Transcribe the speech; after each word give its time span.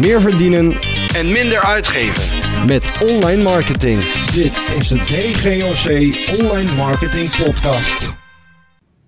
meer 0.00 0.20
verdienen 0.20 0.72
en 1.18 1.26
minder 1.32 1.60
uitgeven. 1.64 2.38
met 2.66 2.84
online 3.10 3.42
marketing. 3.42 3.98
Dit 4.40 4.54
is 4.78 4.88
de 4.88 4.98
DGOC 5.10 5.86
Online 6.40 6.72
Marketing 6.76 7.28
Podcast. 7.44 8.14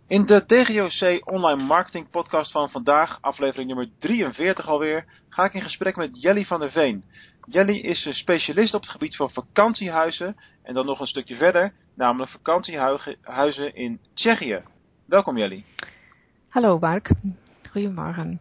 In 0.09 0.27
de 0.27 0.45
DGOC 0.47 1.33
Online 1.33 1.63
Marketing 1.65 2.11
Podcast 2.11 2.51
van 2.53 2.69
vandaag, 2.71 3.19
aflevering 3.21 3.69
nummer 3.69 3.89
43 3.99 4.69
alweer, 4.69 5.05
ga 5.29 5.45
ik 5.45 5.55
in 5.55 5.63
gesprek 5.63 5.97
met 5.97 6.23
Jelly 6.23 6.45
van 6.45 6.61
der 6.61 6.71
Veen. 6.71 7.05
Jelly 7.49 7.77
is 7.77 8.05
een 8.05 8.15
specialist 8.15 8.75
op 8.75 8.81
het 8.81 8.91
gebied 8.91 9.17
van 9.17 9.31
vakantiehuizen 9.31 10.37
en 10.63 10.75
dan 10.75 10.87
nog 10.87 11.01
een 11.01 11.07
stukje 11.07 11.37
verder, 11.37 11.73
namelijk 11.95 12.31
vakantiehuizen 12.31 13.75
in 13.75 14.01
Tsjechië. 14.15 14.63
Welkom 15.05 15.39
Jelly. 15.39 15.65
Hallo 16.49 16.79
Mark, 16.79 17.11
goedemorgen. 17.71 18.41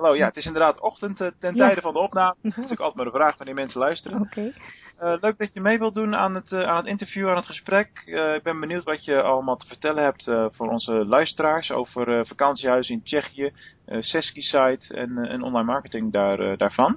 Hallo, 0.00 0.16
ja, 0.16 0.26
het 0.26 0.36
is 0.36 0.46
inderdaad 0.46 0.80
ochtend 0.80 1.20
eh, 1.20 1.28
ten 1.40 1.54
Ja. 1.54 1.66
tijde 1.66 1.80
van 1.80 1.92
de 1.92 1.98
opname. 1.98 2.34
Dat 2.42 2.50
is 2.50 2.56
natuurlijk 2.56 2.80
altijd 2.80 2.96
maar 2.96 3.12
de 3.12 3.18
vraag 3.18 3.36
wanneer 3.36 3.54
mensen 3.54 3.80
luisteren. 3.80 4.20
Oké. 4.20 4.52
Eh, 4.98 5.14
leuk 5.20 5.38
dat 5.38 5.52
je 5.52 5.60
mee 5.60 5.78
wilt 5.78 5.94
doen 5.94 6.16
aan 6.16 6.34
het, 6.34 6.52
eh, 6.52 6.62
aan 6.62 6.76
het 6.76 6.86
interview, 6.86 7.28
aan 7.28 7.36
het 7.36 7.46
gesprek. 7.46 7.88
Ik 8.36 8.42
ben 8.42 8.60
benieuwd 8.60 8.84
wat 8.84 9.04
je 9.04 9.22
allemaal 9.22 9.56
te 9.56 9.66
vertellen 9.66 10.04
hebt 10.04 10.30
voor 10.50 10.68
onze 10.68 10.92
luisteraars 10.92 11.70
over 11.70 12.18
eh, 12.18 12.24
vakantiehuizen 12.24 12.94
in 12.94 13.02
Tsjechië, 13.02 13.52
uh, 13.88 14.00
Seski-site 14.00 14.94
en, 14.94 15.18
en 15.18 15.42
online 15.42 15.64
marketing 15.72 16.12
daar, 16.12 16.56
daarvan. 16.56 16.96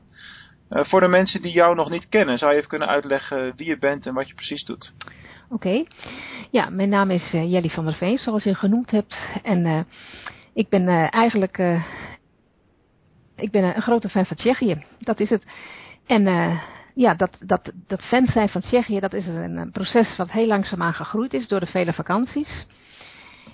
Voor 0.70 1.00
de 1.00 1.08
mensen 1.08 1.42
die 1.42 1.52
jou 1.52 1.76
nog 1.76 1.90
niet 1.90 2.10
kennen, 2.10 2.38
zou 2.38 2.52
je 2.52 2.58
even 2.58 2.70
kunnen 2.70 2.88
uitleggen 2.88 3.54
wie 3.56 3.68
je 3.68 3.78
bent 3.78 4.06
en 4.06 4.14
wat 4.14 4.28
je 4.28 4.34
precies 4.34 4.66
doet. 4.66 4.94
Oké. 5.50 5.84
Ja, 6.52 6.70
mijn 6.70 6.90
naam 6.90 7.10
is 7.12 7.34
eh, 7.34 7.52
Jelly 7.52 7.70
van 7.70 7.86
der 7.86 7.94
Veen, 7.94 8.18
zoals 8.18 8.44
je 8.44 8.56
genoemd 8.56 8.92
hebt. 8.92 9.18
En 9.44 9.88
ik 10.54 10.70
ben 10.70 10.88
eigenlijk 11.10 11.58
ik 13.44 13.52
ben 13.52 13.64
eh, 13.64 13.76
een 13.76 13.82
grote 13.82 14.10
fan 14.10 14.26
van 14.26 14.38
Tsjechië. 14.38 14.84
Dat 15.00 15.20
is 15.20 15.30
het. 15.30 15.46
En 16.06 16.28
eh, 16.28 16.60
ja, 16.94 17.14
dat, 17.14 17.38
dat, 17.46 17.72
dat 17.88 18.02
fan 18.02 18.26
zijn 18.26 18.50
van 18.50 18.62
Tsjechië, 18.62 19.00
dat 19.00 19.14
is 19.14 19.28
een, 19.28 19.58
een 19.58 19.72
proces 19.72 20.16
wat 20.18 20.32
heel 20.32 20.48
langzaamaan 20.48 20.94
gegroeid 20.94 21.34
is 21.34 21.48
door 21.48 21.60
de 21.60 21.66
vele 21.66 21.94
vakanties. 21.94 22.66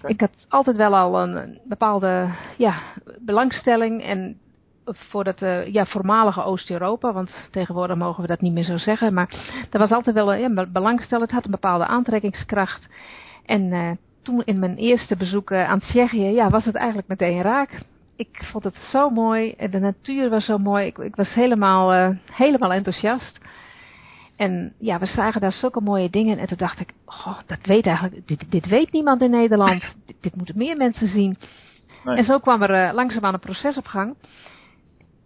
Ik 0.01 0.19
had 0.19 0.45
altijd 0.49 0.75
wel 0.75 0.95
al 0.95 1.21
een, 1.21 1.35
een 1.35 1.59
bepaalde 1.63 2.29
ja, 2.57 2.81
belangstelling 3.19 4.03
en 4.03 4.39
voor 4.85 5.23
dat 5.23 5.41
eh, 5.41 5.73
ja, 5.73 5.85
voormalige 5.85 6.43
Oost-Europa, 6.43 7.13
want 7.13 7.49
tegenwoordig 7.51 7.97
mogen 7.97 8.21
we 8.21 8.27
dat 8.27 8.41
niet 8.41 8.53
meer 8.53 8.63
zo 8.63 8.77
zeggen, 8.77 9.13
maar 9.13 9.29
er 9.69 9.79
was 9.79 9.91
altijd 9.91 10.15
wel 10.15 10.33
een 10.33 10.55
ja, 10.55 10.65
belangstelling, 10.65 11.25
het 11.25 11.35
had 11.35 11.45
een 11.45 11.51
bepaalde 11.51 11.85
aantrekkingskracht. 11.85 12.87
En 13.45 13.97
toen 14.21 14.41
in 14.43 14.59
mijn 14.59 14.75
eerste 14.75 15.15
bezoek 15.15 15.53
aan 15.53 15.79
Tsjechië, 15.79 16.25
ja, 16.25 16.49
was 16.49 16.65
het 16.65 16.75
eigenlijk 16.75 17.07
meteen 17.07 17.41
raak. 17.41 17.81
Ik 18.19 18.43
vond 18.51 18.63
het 18.63 18.75
zo 18.75 19.09
mooi, 19.09 19.55
de 19.69 19.79
natuur 19.79 20.29
was 20.29 20.45
zo 20.45 20.57
mooi, 20.57 20.85
ik, 20.85 20.97
ik 20.97 21.15
was 21.15 21.33
helemaal, 21.33 21.93
eh, 21.93 22.15
helemaal 22.31 22.73
enthousiast. 22.73 23.37
En 24.37 24.73
ja, 24.79 24.99
we 24.99 25.05
zagen 25.05 25.41
daar 25.41 25.51
zulke 25.51 25.81
mooie 25.81 26.09
dingen. 26.09 26.37
En 26.37 26.47
toen 26.47 26.57
dacht 26.57 26.79
ik, 26.79 26.93
goh, 27.05 27.39
dat 27.45 27.59
weet 27.61 27.85
eigenlijk, 27.85 28.27
dit, 28.27 28.51
dit 28.51 28.67
weet 28.67 28.91
niemand 28.91 29.21
in 29.21 29.29
Nederland. 29.29 29.81
Dit, 30.05 30.15
dit 30.21 30.35
moeten 30.35 30.57
meer 30.57 30.77
mensen 30.77 31.07
zien. 31.07 31.37
Nee. 32.03 32.15
En 32.15 32.23
zo 32.23 32.39
kwam 32.39 32.61
er 32.61 32.69
eh, 32.69 32.93
langzaamaan 32.93 33.33
een 33.33 33.39
proces 33.39 33.77
op 33.77 33.85
gang. 33.85 34.15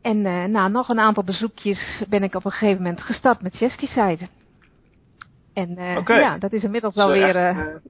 En 0.02 0.26
eh, 0.26 0.44
na 0.44 0.68
nog 0.68 0.90
een 0.90 1.00
aantal 1.00 1.24
bezoekjes 1.24 2.04
ben 2.10 2.24
ik 2.24 2.36
op 2.36 2.46
een 2.46 2.52
gegeven 2.52 2.82
moment 2.82 3.02
gestart 3.02 3.42
met 3.42 3.56
Chesky-site. 3.56 4.28
En 5.54 5.76
ja, 6.06 6.38
dat 6.38 6.54
is 6.54 6.64
inmiddels 6.64 6.96
alweer, 6.96 7.36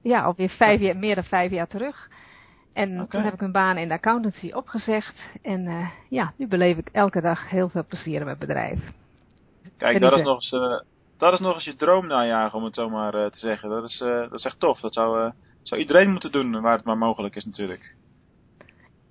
ja, 0.02 0.22
alweer 0.22 0.48
vijf 0.48 0.80
jaar, 0.80 0.96
meer 0.96 1.14
dan 1.14 1.24
vijf 1.24 1.50
jaar 1.50 1.68
terug. 1.68 2.08
En 2.74 3.08
toen 3.08 3.22
heb 3.22 3.32
ik 3.32 3.40
mijn 3.40 3.52
baan 3.52 3.76
in 3.76 3.88
de 3.88 3.94
accountancy 3.94 4.52
opgezegd. 4.52 5.22
En 5.42 5.66
eh, 5.66 5.88
ja, 6.08 6.32
nu 6.36 6.48
beleef 6.48 6.76
ik 6.76 6.88
elke 6.92 7.20
dag 7.20 7.50
heel 7.50 7.68
veel 7.68 7.84
plezier 7.86 8.18
in 8.18 8.24
mijn 8.24 8.38
bedrijf. 8.38 8.80
Kijk, 9.76 10.00
dat 10.00 10.18
is, 10.18 10.24
nog 10.24 10.34
eens, 10.34 10.52
eh, 10.52 10.80
dat 11.18 11.32
is 11.32 11.38
nog 11.38 11.54
eens 11.54 11.64
je 11.64 11.76
droom 11.76 12.06
najagen, 12.06 12.58
om 12.58 12.64
het 12.64 12.74
zo 12.74 12.88
maar 12.88 13.14
eh, 13.14 13.30
te 13.30 13.38
zeggen. 13.38 13.68
Dat 13.68 13.84
is, 13.84 13.98
dat 13.98 14.32
is 14.32 14.44
echt 14.44 14.60
tof. 14.60 14.80
Dat 14.80 14.92
zou, 14.92 15.32
zou 15.62 15.80
iedereen 15.80 16.10
moeten 16.10 16.32
doen, 16.32 16.60
waar 16.60 16.76
het 16.76 16.84
maar 16.84 16.98
mogelijk 16.98 17.36
is 17.36 17.44
natuurlijk. 17.44 17.94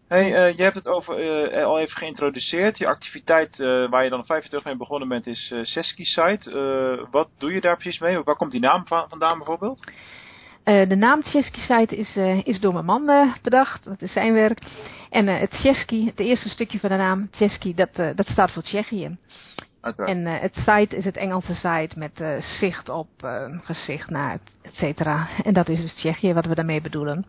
Hey, 0.08 0.54
je 0.56 0.64
hebt 0.64 0.76
het 0.76 0.88
over, 0.88 1.16
al 1.66 1.80
even 1.80 1.98
geïntroduceerd. 1.98 2.78
Je 2.78 2.88
activiteit 2.88 3.58
waar 3.90 4.04
je 4.04 4.10
dan 4.10 4.26
vijf 4.26 4.40
jaar 4.40 4.50
terug 4.50 4.66
mee 4.66 4.76
begonnen 4.76 5.08
bent 5.08 5.28
is 5.28 5.54
Seski-site. 5.62 6.52
Eh, 6.52 7.12
wat 7.12 7.30
doe 7.38 7.54
je 7.54 7.62
daar 7.62 7.78
precies 7.78 8.00
mee? 8.00 8.24
Waar 8.24 8.36
komt 8.36 8.52
die 8.52 8.60
naam 8.60 8.88
van, 8.88 9.10
vandaan 9.10 9.38
bijvoorbeeld? 9.38 9.92
Eh, 10.64 10.90
de 10.90 10.96
naam 10.96 11.24
Chesky-site 11.24 11.96
is, 11.96 12.16
eh, 12.16 12.46
is 12.46 12.60
door 12.60 12.74
mijn 12.74 12.86
man 12.86 13.10
eh, 13.10 13.34
bedacht. 13.42 13.84
Dat 13.84 14.02
is 14.02 14.12
zijn 14.12 14.34
werk. 14.34 14.60
En 15.10 15.28
het 15.28 15.54
Chesky, 15.54 16.06
het 16.06 16.20
eerste 16.20 16.50
stukje 16.50 16.80
van 16.80 16.90
de 16.90 16.96
naam 16.96 17.28
Chesky, 17.32 17.74
dat, 17.74 17.96
dat 17.96 18.28
staat 18.28 18.52
voor 18.52 18.62
Tsjechië. 18.62 19.18
En 19.98 20.26
het 20.26 20.56
site 20.56 20.96
is 20.96 21.06
het 21.06 21.18
Engelse 21.18 21.56
site 21.56 22.00
met 22.00 22.44
zicht 22.60 22.90
op, 22.90 23.08
gezicht 23.64 24.10
naar, 24.10 24.38
et 24.62 24.74
cetera. 24.74 25.28
En 25.44 25.54
dat 25.54 25.70
is 25.70 25.82
dus 25.82 25.94
Tsjechië 25.94 26.34
wat 26.34 26.46
we 26.46 26.56
daarmee 26.56 26.82
bedoelen. 26.82 27.26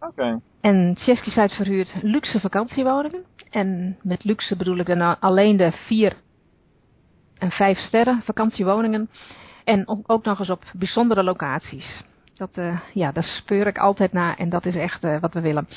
Oké. 0.00 0.40
En 0.60 0.96
Chesky 0.98 1.30
site 1.30 1.54
verhuurt 1.54 1.94
luxe 2.02 2.40
vakantiewoningen. 2.40 3.24
En 3.50 3.98
met 4.02 4.24
luxe 4.24 4.56
bedoel 4.56 4.76
ik 4.76 4.86
dan 4.86 5.20
alleen 5.20 5.56
de 5.56 5.72
vier 5.72 6.16
en 7.38 7.50
vijf 7.50 7.78
sterren 7.78 8.22
vakantiewoningen. 8.24 9.10
En 9.64 10.04
ook 10.06 10.24
nog 10.24 10.38
eens 10.38 10.50
op 10.50 10.64
bijzondere 10.72 11.22
locaties. 11.22 12.02
Dat, 12.38 12.56
eh, 12.56 12.80
ja, 12.94 13.12
daar 13.12 13.24
speur 13.24 13.66
ik 13.66 13.78
altijd 13.78 14.12
naar 14.12 14.36
en 14.36 14.48
dat 14.48 14.66
is 14.66 14.76
echt 14.76 15.04
eh, 15.04 15.20
wat 15.20 15.34
we 15.34 15.40
willen. 15.40 15.68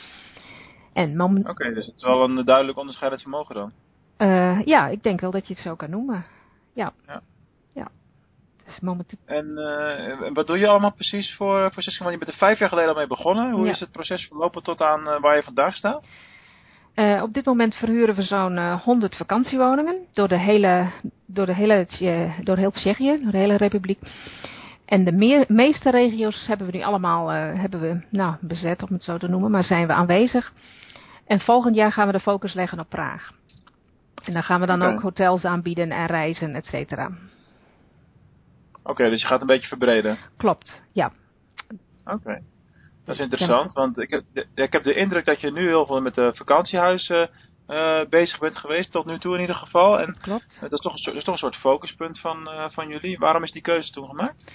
Oké, 1.49 1.73
dus 1.73 1.85
het 1.85 1.95
is 1.95 2.03
wel 2.03 2.23
een 2.23 2.45
duidelijk 2.45 2.77
onderscheidend 2.77 3.21
vermogen 3.21 3.55
dan. 3.55 3.71
eh, 4.17 4.65
ja, 4.65 4.87
ik 4.87 5.03
denk 5.03 5.21
wel 5.21 5.31
dat 5.31 5.47
je 5.47 5.53
het 5.53 5.63
zo 5.63 5.75
kan 5.75 5.89
noemen. 5.89 6.25
Ja. 6.73 6.93
Ja. 7.07 7.21
Dus 8.65 8.79
En 9.25 9.53
wat 10.33 10.47
doe 10.47 10.57
je 10.57 10.67
allemaal 10.67 10.93
precies 10.93 11.35
voor, 11.35 11.71
voor 11.73 11.83
Seski? 11.83 12.03
Want 12.03 12.13
je 12.13 12.19
bent 12.19 12.31
er 12.31 12.37
vijf 12.37 12.59
jaar 12.59 12.69
geleden 12.69 12.89
al 12.89 12.95
mee 12.97 13.07
begonnen. 13.07 13.51
Hoe 13.51 13.65
Ja. 13.65 13.71
is 13.71 13.79
het 13.79 13.91
proces 13.91 14.27
verlopen 14.27 14.63
tot 14.63 14.81
aan 14.81 15.03
waar 15.19 15.35
je 15.35 15.43
vandaag 15.43 15.75
staat? 15.75 16.07
Op 17.21 17.33
dit 17.33 17.45
moment 17.45 17.75
verhuren 17.75 18.15
we 18.15 18.23
zo'n 18.23 18.57
eh 18.57 18.81
100 18.81 19.15
vakantiewoningen 19.15 20.05
door 20.13 20.27
de 20.27 20.39
hele, 20.39 20.91
door 21.25 21.45
de 21.45 21.53
hele, 21.55 21.87
door 22.43 22.57
heel 22.57 22.71
Tsjechië, 22.71 23.19
door 23.21 23.31
de 23.31 23.37
hele 23.37 23.55
republiek. 23.57 23.99
En 24.91 25.03
de 25.03 25.11
meer, 25.11 25.45
meeste 25.47 25.89
regio's 25.91 26.47
hebben 26.47 26.67
we 26.67 26.77
nu 26.77 26.83
allemaal 26.83 27.31
eh, 27.31 27.59
hebben 27.59 27.79
we, 27.81 28.05
nou, 28.09 28.35
bezet, 28.41 28.81
om 28.83 28.87
het 28.91 29.03
zo 29.03 29.17
te 29.17 29.27
noemen, 29.27 29.51
maar 29.51 29.63
zijn 29.63 29.87
we 29.87 29.93
aanwezig. 29.93 30.53
En 31.27 31.39
volgend 31.39 31.75
jaar 31.75 31.91
gaan 31.91 32.05
we 32.07 32.11
de 32.13 32.19
focus 32.19 32.53
leggen 32.53 32.79
op 32.79 32.89
Praag. 32.89 33.31
En 34.23 34.33
dan 34.33 34.43
gaan 34.43 34.59
we 34.59 34.65
dan 34.65 34.81
ook 34.81 35.01
hotels 35.01 35.43
aanbieden 35.43 35.91
en 35.91 36.05
reizen, 36.05 36.55
et 36.55 36.65
cetera. 36.65 37.11
Oké, 38.83 39.09
dus 39.09 39.21
je 39.21 39.27
gaat 39.27 39.41
een 39.41 39.47
beetje 39.47 39.67
verbreden. 39.67 40.17
Klopt, 40.37 40.81
ja. 40.91 41.11
Oké. 42.05 42.41
Dat 43.05 43.15
is 43.15 43.21
interessant, 43.21 43.73
want 43.73 43.97
ik 43.97 44.09
heb, 44.09 44.23
de- 44.33 44.47
ik 44.55 44.71
heb 44.71 44.83
de 44.83 44.93
indruk 44.93 45.25
dat 45.25 45.41
je 45.41 45.51
nu 45.51 45.67
heel 45.67 45.85
veel 45.85 46.01
met 46.01 46.15
de 46.15 46.31
vakantiehuizen 46.35 47.29
eh, 47.67 48.05
bezig 48.09 48.39
bent 48.39 48.57
geweest, 48.57 48.91
tot 48.91 49.05
nu 49.05 49.19
toe 49.19 49.35
in 49.35 49.41
ieder 49.41 49.55
geval. 49.55 49.99
En 49.99 50.17
Klopt. 50.21 50.57
dat, 50.61 50.71
is 50.71 50.79
toch 50.79 50.93
een, 50.93 51.01
dat 51.03 51.15
is 51.15 51.23
toch 51.23 51.33
een 51.33 51.39
soort 51.39 51.55
focuspunt 51.55 52.19
van, 52.19 52.47
eh, 52.49 52.69
van 52.69 52.87
jullie. 52.87 53.17
Waarom 53.17 53.43
is 53.43 53.51
die 53.51 53.61
keuze 53.61 53.91
toen 53.91 54.07
gemaakt? 54.07 54.51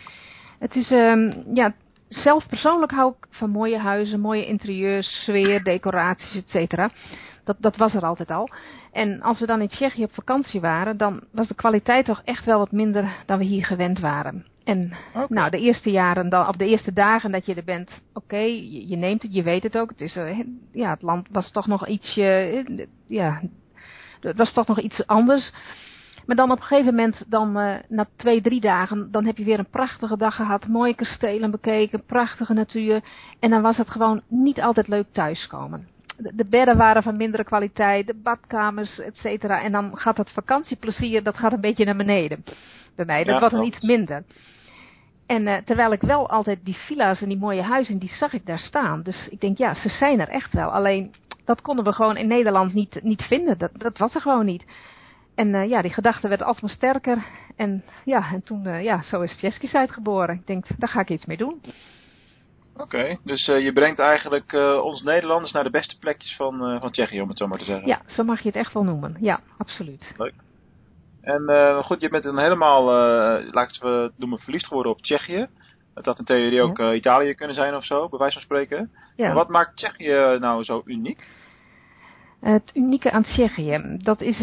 Het 0.59 0.75
is, 0.75 0.91
ehm, 0.91 1.33
ja, 1.55 1.75
zelf 2.09 2.47
persoonlijk 2.49 2.93
hou 2.93 3.15
ik 3.19 3.27
van 3.31 3.51
mooie 3.51 3.79
huizen, 3.79 4.21
mooie 4.21 4.47
interieurs, 4.47 5.23
sfeer, 5.23 5.65
decoraties, 5.65 6.35
et 6.35 6.49
cetera. 6.49 6.91
Dat, 7.45 7.57
dat 7.61 7.77
was 7.77 7.95
er 7.95 8.05
altijd 8.05 8.31
al. 8.31 8.49
En 8.93 9.23
als 9.23 9.41
we 9.41 9.47
dan 9.47 9.61
in 9.61 9.69
Tsjechië 9.69 10.05
op 10.05 10.15
vakantie 10.15 10.61
waren, 10.61 10.97
dan 10.97 11.21
was 11.31 11.49
de 11.49 11.55
kwaliteit 11.55 12.05
toch 12.05 12.23
echt 12.25 12.45
wel 12.45 12.59
wat 12.59 12.73
minder 12.73 13.17
dan 13.27 13.39
we 13.39 13.45
hier 13.45 13.65
gewend 13.65 13.99
waren. 13.99 14.47
En 14.65 14.93
nou, 15.29 15.51
de 15.51 15.61
eerste 15.61 15.91
jaren, 15.91 16.29
dan, 16.29 16.49
of 16.49 16.57
de 16.57 16.67
eerste 16.67 16.93
dagen 16.93 17.31
dat 17.31 17.47
je 17.47 17.55
er 17.55 17.65
bent, 17.65 17.91
oké, 18.13 18.37
je, 18.37 18.89
je 18.89 18.97
neemt 18.97 19.23
het, 19.23 19.35
je 19.35 19.43
weet 19.43 19.63
het 19.63 19.79
ook. 19.79 19.91
Het, 19.91 20.01
is, 20.01 20.17
eh, 20.17 20.41
ja, 20.73 20.91
het 20.91 21.03
land 21.03 21.27
was 21.31 21.51
toch 21.51 21.67
nog 21.67 21.87
ietsje, 21.87 22.23
eh, 22.23 22.87
ja, 23.07 23.43
het 24.21 24.37
was 24.37 24.53
toch 24.53 24.67
nog 24.67 24.81
iets 24.81 25.07
anders. 25.07 25.53
Maar 26.27 26.37
dan 26.37 26.51
op 26.51 26.59
een 26.59 26.65
gegeven 26.65 26.95
moment, 26.95 27.25
dan, 27.27 27.59
eh, 27.59 27.75
na 27.89 28.07
twee, 28.17 28.41
drie 28.41 28.61
dagen, 28.61 29.11
dan 29.11 29.25
heb 29.25 29.37
je 29.37 29.45
weer 29.45 29.59
een 29.59 29.71
prachtige 29.71 30.17
dag 30.17 30.35
gehad. 30.35 30.67
Mooie 30.67 30.95
kastelen 30.95 31.51
bekeken, 31.51 32.05
prachtige 32.05 32.53
natuur. 32.53 33.01
En 33.41 33.51
dan 33.51 33.63
was 33.63 33.77
het 33.77 33.91
gewoon 33.91 34.23
niet 34.29 34.61
altijd 34.61 34.89
leuk 34.89 35.07
thuiskomen. 35.13 35.89
De, 36.17 36.33
de 36.35 36.47
bedden 36.47 36.77
waren 36.77 37.03
van 37.03 37.17
mindere 37.17 37.45
kwaliteit, 37.45 38.07
de 38.07 38.15
badkamers, 38.15 38.99
et 39.01 39.17
cetera. 39.17 39.63
En 39.63 39.73
dan 39.73 39.97
gaat 39.97 40.17
het 40.17 40.31
vakantieplezier, 40.31 41.23
dat 41.23 41.37
gaat 41.37 41.53
een 41.53 41.61
beetje 41.61 41.85
naar 41.85 41.97
beneden. 41.97 42.45
Bij 42.97 43.05
mij, 43.05 43.25
dat 43.25 43.35
Ja, 43.35 43.41
wordt 43.41 43.55
dan 43.55 43.65
iets 43.65 43.81
minder. 43.81 44.25
En 45.27 45.47
eh, 45.47 45.57
terwijl 45.65 45.93
ik 45.93 46.01
wel 46.01 46.31
altijd 46.31 46.59
die 46.63 46.77
villa's 46.77 47.21
en 47.21 47.29
die 47.29 47.39
mooie 47.39 47.63
huizen, 47.63 47.99
die 47.99 48.13
zag 48.19 48.33
ik 48.33 48.47
daar 48.47 48.59
staan. 48.59 49.03
Dus 49.03 49.29
ik 49.29 49.41
denk, 49.41 49.59
ja, 49.59 49.75
ze 49.75 49.89
zijn 49.89 50.21
er 50.21 50.29
echt 50.29 50.53
wel. 50.53 50.71
Alleen, 50.71 51.15
dat 51.45 51.61
konden 51.61 51.85
we 51.85 51.93
gewoon 51.93 52.17
in 52.17 52.29
Nederland 52.29 52.75
niet, 52.75 53.03
niet 53.03 53.23
vinden. 53.23 53.59
Dat, 53.59 53.71
dat 53.73 53.99
was 53.99 54.15
er 54.15 54.21
gewoon 54.21 54.45
niet. 54.45 54.65
En 55.37 55.55
eh, 55.55 55.69
ja, 55.69 55.83
die 55.83 55.93
gedachte 55.93 56.29
werd 56.29 56.43
alsmaar 56.43 56.71
sterker. 56.71 57.27
En 57.57 57.85
ja, 58.05 58.33
en 58.33 58.43
toen, 58.43 58.67
eh, 58.67 58.83
ja, 58.83 59.03
zo 59.03 59.21
is 59.21 59.37
Chesky 59.39 59.87
geboren. 59.87 60.35
Ik 60.35 60.47
denk, 60.47 60.65
daar 60.79 60.89
ga 60.89 61.01
ik 61.01 61.11
iets 61.11 61.27
mee 61.27 61.37
doen. 61.37 61.61
Oké, 62.77 63.19
dus 63.25 63.49
eh, 63.49 63.61
je 63.61 63.73
brengt 63.73 63.99
eigenlijk 63.99 64.53
ons 64.83 65.03
Nederlanders 65.03 65.53
naar 65.53 65.65
de 65.65 65.71
beste 65.71 65.99
plekjes 65.99 66.37
van, 66.37 66.79
van 66.81 66.91
Tsjechië, 66.91 67.21
om 67.21 67.29
het 67.29 67.39
zo 67.39 67.47
maar 67.47 67.59
te 67.59 67.65
zeggen. 67.65 67.87
Ja, 67.87 68.01
zo 68.07 68.25
mag 68.25 68.41
je 68.41 68.47
het 68.49 68.57
echt 68.57 68.73
wel 68.73 68.85
noemen. 68.85 69.17
Ja, 69.21 69.41
absoluut. 69.59 70.15
En 71.21 71.43
uh, 71.47 71.83
goed, 71.83 72.01
je 72.01 72.09
bent 72.09 72.25
dan 72.25 72.39
helemaal, 72.39 72.85
laten 73.51 73.83
we 73.83 74.13
noemen, 74.17 74.39
verliefd 74.39 74.67
geworden 74.67 74.93
op 74.93 75.01
Tsjechië. 75.01 75.47
Dat 75.95 76.05
had 76.05 76.19
in 76.19 76.25
theorie 76.25 76.63
ook 76.63 76.79
uh, 76.79 76.95
Italië 76.95 77.35
kunnen 77.35 77.57
zijn 77.57 77.75
of 77.75 77.85
zo, 77.85 78.09
bij 78.09 78.19
wijze 78.19 78.35
van 78.35 78.43
spreken. 78.43 78.91
Ja. 79.17 79.33
wat 79.33 79.49
maakt 79.49 79.77
Tsjechië 79.77 80.39
nou 80.41 80.65
zo 80.65 80.83
uniek? 80.85 81.29
Het 82.41 82.71
unieke 82.75 83.11
aan 83.11 83.23
Tsjechië, 83.23 83.99
dat 84.03 84.21
is 84.21 84.41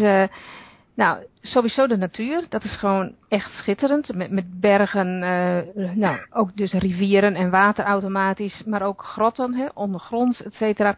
nou, 0.94 1.24
sowieso 1.40 1.86
de 1.86 1.96
natuur. 1.96 2.46
Dat 2.48 2.64
is 2.64 2.76
gewoon 2.76 3.14
echt 3.28 3.52
schitterend. 3.52 4.14
Met, 4.14 4.30
met 4.30 4.60
bergen, 4.60 5.22
uh, 5.22 5.94
nou, 5.94 6.18
ook 6.30 6.56
dus 6.56 6.72
rivieren 6.72 7.34
en 7.34 7.50
water 7.50 7.84
automatisch. 7.84 8.62
Maar 8.66 8.82
ook 8.82 9.02
grotten, 9.02 9.54
hè, 9.54 9.66
ondergronds, 9.74 10.42
et 10.42 10.54
cetera. 10.54 10.96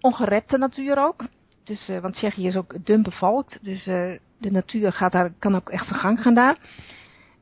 Ongerepte 0.00 0.58
natuur 0.58 0.98
ook. 0.98 1.24
Dus, 1.64 1.88
uh, 1.88 1.98
want 1.98 2.14
Tsjechië 2.14 2.46
is 2.46 2.56
ook 2.56 2.74
dun 2.84 3.02
bevolkt. 3.02 3.58
Dus 3.62 3.86
uh, 3.86 4.18
de 4.38 4.50
natuur 4.50 4.92
gaat 4.92 5.12
daar, 5.12 5.32
kan 5.38 5.54
ook 5.54 5.70
echt 5.70 5.86
zijn 5.86 6.00
gang 6.00 6.22
gaan 6.22 6.34
daar. 6.34 6.58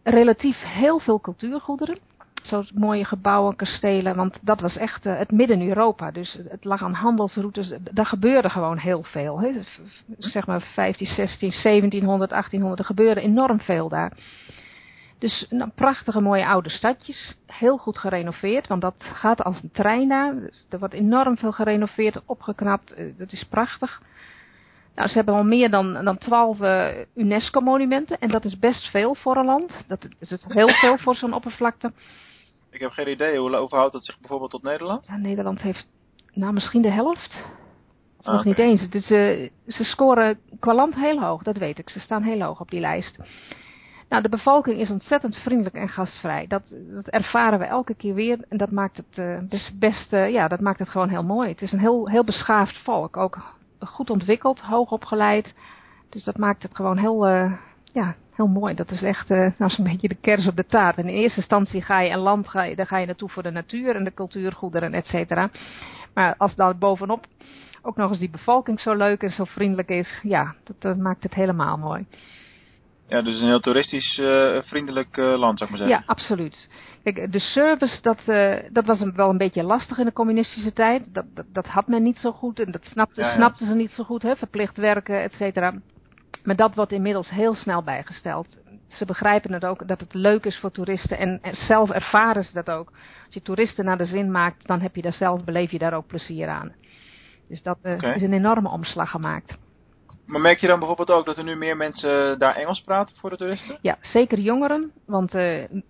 Relatief 0.03 0.63
heel 0.63 0.99
veel 0.99 1.21
cultuurgoederen 1.21 1.99
zo'n 2.49 2.69
mooie 2.75 3.05
gebouwen, 3.05 3.57
kastelen. 3.57 4.17
Want 4.17 4.39
dat 4.43 4.61
was 4.61 4.77
echt 4.77 5.07
uh, 5.07 5.19
het 5.19 5.31
midden-Europa. 5.31 6.11
Dus 6.11 6.39
het 6.49 6.65
lag 6.65 6.83
aan 6.83 6.93
handelsroutes. 6.93 7.73
Daar 7.93 8.07
gebeurde 8.07 8.51
gewoon 8.51 8.79
heel 8.79 9.03
veel. 9.03 9.53
Zeg 10.19 10.47
maar 10.47 10.61
15, 10.61 11.07
16, 11.07 11.51
1700, 11.63 12.31
1800. 12.31 12.81
Er 12.81 12.87
gebeurde 12.87 13.21
enorm 13.21 13.61
veel 13.61 13.89
daar. 13.89 14.13
Dus 15.19 15.47
nou, 15.51 15.71
prachtige 15.75 16.21
mooie 16.21 16.47
oude 16.47 16.69
stadjes. 16.69 17.37
Heel 17.47 17.77
goed 17.77 17.99
gerenoveerd. 17.99 18.67
Want 18.67 18.81
dat 18.81 18.95
gaat 18.99 19.43
als 19.43 19.63
een 19.63 19.71
trein 19.73 20.09
daar. 20.09 20.35
Dus 20.35 20.67
er 20.69 20.79
wordt 20.79 20.95
enorm 20.95 21.37
veel 21.37 21.53
gerenoveerd, 21.53 22.21
opgeknapt. 22.27 22.99
Uh, 22.99 23.19
dat 23.19 23.33
is 23.33 23.45
prachtig. 23.45 24.03
Nou, 24.95 25.11
ze 25.11 25.17
hebben 25.17 25.35
al 25.35 25.45
meer 25.45 25.71
dan, 25.71 26.05
dan 26.05 26.19
12 26.19 26.61
uh, 26.61 26.89
UNESCO-monumenten. 27.15 28.19
En 28.19 28.29
dat 28.29 28.45
is 28.45 28.59
best 28.59 28.91
veel 28.91 29.15
voor 29.15 29.37
een 29.37 29.45
land. 29.45 29.85
Dat 29.89 30.09
is 30.19 30.45
heel 30.49 30.73
veel 30.73 30.99
voor 30.99 31.15
zo'n 31.15 31.33
oppervlakte. 31.33 31.93
Ik 32.79 32.85
heb 32.85 32.93
geen 32.93 33.11
idee. 33.11 33.39
Hoe 33.39 33.57
overhoudt 33.57 33.93
het 33.93 34.05
zich 34.05 34.19
bijvoorbeeld 34.19 34.51
tot 34.51 34.63
Nederland? 34.63 35.07
Ja, 35.07 35.17
Nederland 35.17 35.61
heeft 35.61 35.87
nou 36.33 36.53
misschien 36.53 36.83
de 36.83 36.91
helft. 36.91 37.45
Of 38.19 38.27
ah, 38.27 38.35
nog 38.35 38.45
niet 38.45 38.59
eens. 38.59 38.91
Dus, 38.91 39.11
uh, 39.11 39.51
ze 39.67 39.85
scoren 39.85 40.39
qua 40.61 40.75
land 40.75 40.95
heel 40.95 41.21
hoog, 41.21 41.43
dat 41.43 41.57
weet 41.57 41.79
ik. 41.79 41.91
Ze 41.91 42.01
staan 42.01 42.23
heel 42.23 42.43
hoog 42.43 42.61
op 42.61 42.71
die 42.71 42.81
lijst. 42.81 43.19
Nou, 44.09 44.23
de 44.23 44.29
bevolking 44.29 44.81
is 44.81 44.91
ontzettend 44.91 45.37
vriendelijk 45.37 45.75
en 45.75 45.89
gastvrij. 45.89 46.47
Dat, 46.47 46.63
dat 46.93 47.07
ervaren 47.07 47.59
we 47.59 47.65
elke 47.65 47.95
keer 47.95 48.15
weer. 48.15 48.45
En 48.49 48.57
dat 48.57 48.71
maakt 48.71 48.97
het 48.97 49.19
uh, 49.19 49.39
best, 49.49 49.79
best 49.79 50.13
uh, 50.13 50.31
ja, 50.31 50.49
dat 50.49 50.61
maakt 50.61 50.79
het 50.79 50.89
gewoon 50.89 51.09
heel 51.09 51.25
mooi. 51.25 51.49
Het 51.49 51.63
is 51.63 51.73
een 51.73 51.79
heel, 51.79 52.09
heel 52.09 52.25
beschaafd 52.25 52.79
volk. 52.79 53.17
Ook 53.17 53.39
goed 53.81 54.11
ontwikkeld, 54.11 54.61
hoog 54.61 54.91
opgeleid. 54.91 55.55
Dus 56.09 56.25
dat 56.25 56.37
maakt 56.37 56.63
het 56.63 56.77
gewoon 56.77 56.99
heel, 56.99 57.27
ja, 57.93 58.15
heel 58.39 58.61
mooi. 58.61 58.75
Dat 58.75 58.91
is 58.91 59.03
echt 59.03 59.31
uh, 59.31 59.51
nou, 59.59 59.71
zo'n 59.71 59.85
beetje 59.85 60.09
de 60.09 60.21
kers 60.21 60.47
op 60.47 60.57
de 60.57 60.67
taart. 60.67 60.97
in 60.99 61.07
eerste 61.07 61.39
instantie 61.39 61.83
ga 61.83 62.01
je 62.01 62.11
een 62.11 62.19
land, 62.19 62.49
ga 62.49 62.63
je, 62.63 62.77
daar 62.77 62.87
ga 62.87 62.99
je 62.99 63.07
naartoe 63.07 63.29
voor 63.29 63.43
de 63.43 63.51
natuur 63.51 63.97
en 63.97 64.05
de 64.05 64.15
cultuurgoederen, 64.15 64.93
et 64.93 65.07
cetera. 65.07 65.51
Maar 66.15 66.35
als 66.39 66.55
dan 66.55 66.79
bovenop 66.79 67.27
ook 67.83 67.97
nog 67.97 68.11
eens 68.11 68.19
die 68.19 68.31
bevolking 68.31 68.81
zo 68.81 68.95
leuk 68.95 69.23
en 69.23 69.31
zo 69.31 69.45
vriendelijk 69.45 69.89
is, 69.89 70.21
ja, 70.23 70.55
dat, 70.65 70.77
dat 70.79 70.97
maakt 70.97 71.23
het 71.23 71.35
helemaal 71.35 71.77
mooi. 71.77 72.07
Ja, 73.09 73.23
dus 73.23 73.41
een 73.41 73.47
heel 73.47 73.61
toeristisch 73.61 74.19
uh, 74.19 74.63
vriendelijk 74.63 75.17
uh, 75.17 75.39
land, 75.39 75.59
zou 75.59 75.71
ik 75.71 75.79
maar 75.79 75.89
zeggen. 75.89 76.05
Ja, 76.07 76.13
absoluut. 76.13 76.69
Kijk, 77.03 77.33
de 77.33 77.41
service, 77.41 78.03
dat, 78.03 78.23
uh, 78.27 78.57
dat 78.73 78.85
was 78.85 79.01
een, 79.01 79.15
wel 79.15 79.31
een 79.31 79.39
beetje 79.39 79.63
lastig 79.63 79.99
in 79.99 80.05
de 80.05 80.13
communistische 80.13 80.73
tijd. 80.73 81.15
Dat, 81.15 81.25
dat, 81.35 81.47
dat 81.53 81.67
had 81.67 81.87
men 81.87 82.03
niet 82.03 82.19
zo 82.19 82.33
goed 82.33 82.61
en 82.61 82.73
dat 82.73 82.85
snapte, 82.85 83.21
ja, 83.21 83.27
ja. 83.27 83.35
snapten 83.35 83.67
ze 83.67 83.75
niet 83.75 83.91
zo 83.91 84.05
goed, 84.05 84.23
hè? 84.23 84.37
verplicht 84.37 84.77
werken, 84.77 85.23
et 85.23 85.33
cetera. 85.33 85.75
Maar 86.45 86.57
dat 86.57 86.75
wordt 86.75 86.93
inmiddels 86.93 87.29
heel 87.29 87.55
snel 87.55 87.83
bijgesteld. 87.83 88.57
Ze 88.89 89.05
begrijpen 89.05 89.53
het 89.53 89.65
ook 89.65 89.89
dat 89.89 90.01
het 90.01 90.15
leuk 90.15 90.45
is 90.45 90.59
voor 90.59 90.71
toeristen 90.71 91.19
en, 91.19 91.41
zelf 91.53 91.91
ervaren 91.91 92.45
ze 92.45 92.53
dat 92.53 92.71
ook. 92.71 92.91
Als 93.25 93.35
je 93.35 93.43
toeristen 93.43 93.85
naar 93.85 93.99
de 93.99 94.07
zin 94.07 94.31
maakt, 94.31 94.67
dan 94.67 94.81
heb 94.81 94.97
je 94.97 95.03
daar 95.03 95.13
zelf, 95.13 95.45
beleef 95.45 95.71
je 95.71 95.79
daar 95.79 95.95
ook 95.95 96.07
plezier 96.07 96.49
aan. 96.49 96.73
Dus 97.49 97.63
dat 97.63 97.79
uh, 97.83 97.93
okay. 97.93 98.15
is 98.15 98.23
een 98.23 98.33
enorme 98.33 98.71
omslag 98.71 99.11
gemaakt. 99.11 99.59
Maar 100.29 100.41
merk 100.41 100.59
je 100.59 100.67
dan 100.67 100.79
bijvoorbeeld 100.79 101.11
ook 101.11 101.27
dat 101.27 101.37
er 101.37 101.45
nu 101.45 101.57
meer 101.57 101.77
mensen 101.77 102.39
daar 102.39 102.57
Engels 102.57 102.81
praten 102.81 103.17
voor 103.17 103.31
de 103.31 103.37
toeristen? 103.37 103.79
Ja, 103.81 103.97
zeker 104.01 104.39
jongeren. 104.39 104.93
Want 105.07 105.35
uh, 105.35 105.41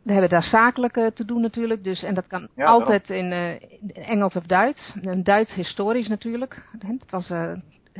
we 0.02 0.12
hebben 0.12 0.28
daar 0.28 0.42
zakelijk 0.42 0.96
uh, 0.96 1.06
te 1.06 1.24
doen 1.24 1.40
natuurlijk. 1.40 1.84
Dus, 1.84 2.02
en 2.02 2.14
dat 2.14 2.26
kan 2.26 2.48
ja, 2.54 2.64
altijd 2.64 3.10
in, 3.10 3.32
uh, 3.32 4.08
Engels 4.08 4.36
of 4.36 4.46
Duits. 4.46 4.94
En 5.02 5.22
Duits 5.22 5.54
historisch 5.54 6.08
natuurlijk. 6.08 6.62
Het 6.78 7.10
was 7.10 7.32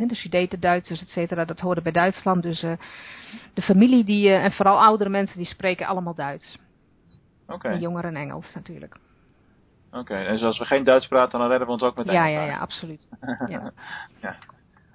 de 0.07 0.15
Sudeten, 0.15 0.61
Duitsers, 0.61 1.03
et 1.03 1.09
cetera, 1.09 1.45
dat 1.45 1.61
hoorde 1.61 1.83
bij 1.83 1.93
Duitsland. 1.93 2.43
Dus 2.43 2.63
uh, 2.63 2.73
de 3.55 3.63
familie 3.63 4.05
die, 4.05 4.29
uh, 4.29 4.45
en 4.45 4.53
vooral 4.53 4.81
oudere 4.81 5.11
mensen, 5.11 5.37
die 5.37 5.47
spreken 5.47 5.87
allemaal 5.87 6.15
Duits. 6.15 6.59
Oké. 7.43 7.55
Okay. 7.55 7.73
En 7.73 7.81
jongeren 7.81 8.17
Engels 8.17 8.55
natuurlijk. 8.55 8.97
Oké, 9.91 9.99
okay. 9.99 10.27
en 10.27 10.41
als 10.41 10.59
we 10.59 10.65
geen 10.65 10.85
Duits 10.85 11.09
praten, 11.09 11.39
dan 11.39 11.49
redden 11.49 11.67
we 11.67 11.73
ons 11.73 11.83
ook 11.83 11.97
met 11.97 12.07
Engels. 12.07 12.29
Ja, 12.29 12.41
ja, 12.41 12.45
ja, 12.45 12.59
absoluut. 12.59 13.09
ja. 13.47 13.73
ja. 14.21 14.37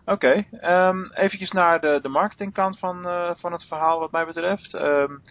Oké, 0.06 0.46
okay. 0.52 0.88
um, 0.90 1.12
eventjes 1.14 1.52
naar 1.52 1.82
de, 1.82 2.00
de 2.02 2.10
marketingkant 2.10 2.80
van, 2.80 3.08
uh, 3.08 3.30
van 3.36 3.52
het 3.52 3.64
verhaal 3.64 4.00
wat 4.00 4.12
mij 4.12 4.26
betreft. 4.26 4.74
Um, 4.74 5.22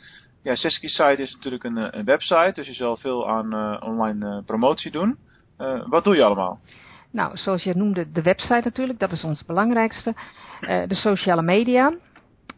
ja, 0.43 0.55
Seski 0.55 0.89
site 0.89 1.23
is 1.23 1.35
natuurlijk 1.35 1.65
een, 1.65 1.99
een, 1.99 2.05
website, 2.05 2.53
dus 2.55 2.67
je 2.67 2.73
zal 2.73 2.97
veel 2.97 3.29
aan 3.29 3.83
online 3.83 4.43
promotie 4.43 4.91
doen. 4.91 5.19
wat 5.87 6.05
doe 6.05 6.17
je 6.17 6.25
allemaal? 6.25 6.61
Nou, 7.13 7.37
zoals 7.37 7.63
je 7.63 7.75
noemde, 7.77 8.11
de 8.13 8.23
website 8.23 8.61
natuurlijk, 8.65 8.99
dat 8.99 9.13
is 9.13 9.25
ons 9.25 9.45
belangrijkste. 9.45 10.15
Uh, 10.61 10.83
de 10.87 10.95
sociale 10.95 11.43
media. 11.43 11.95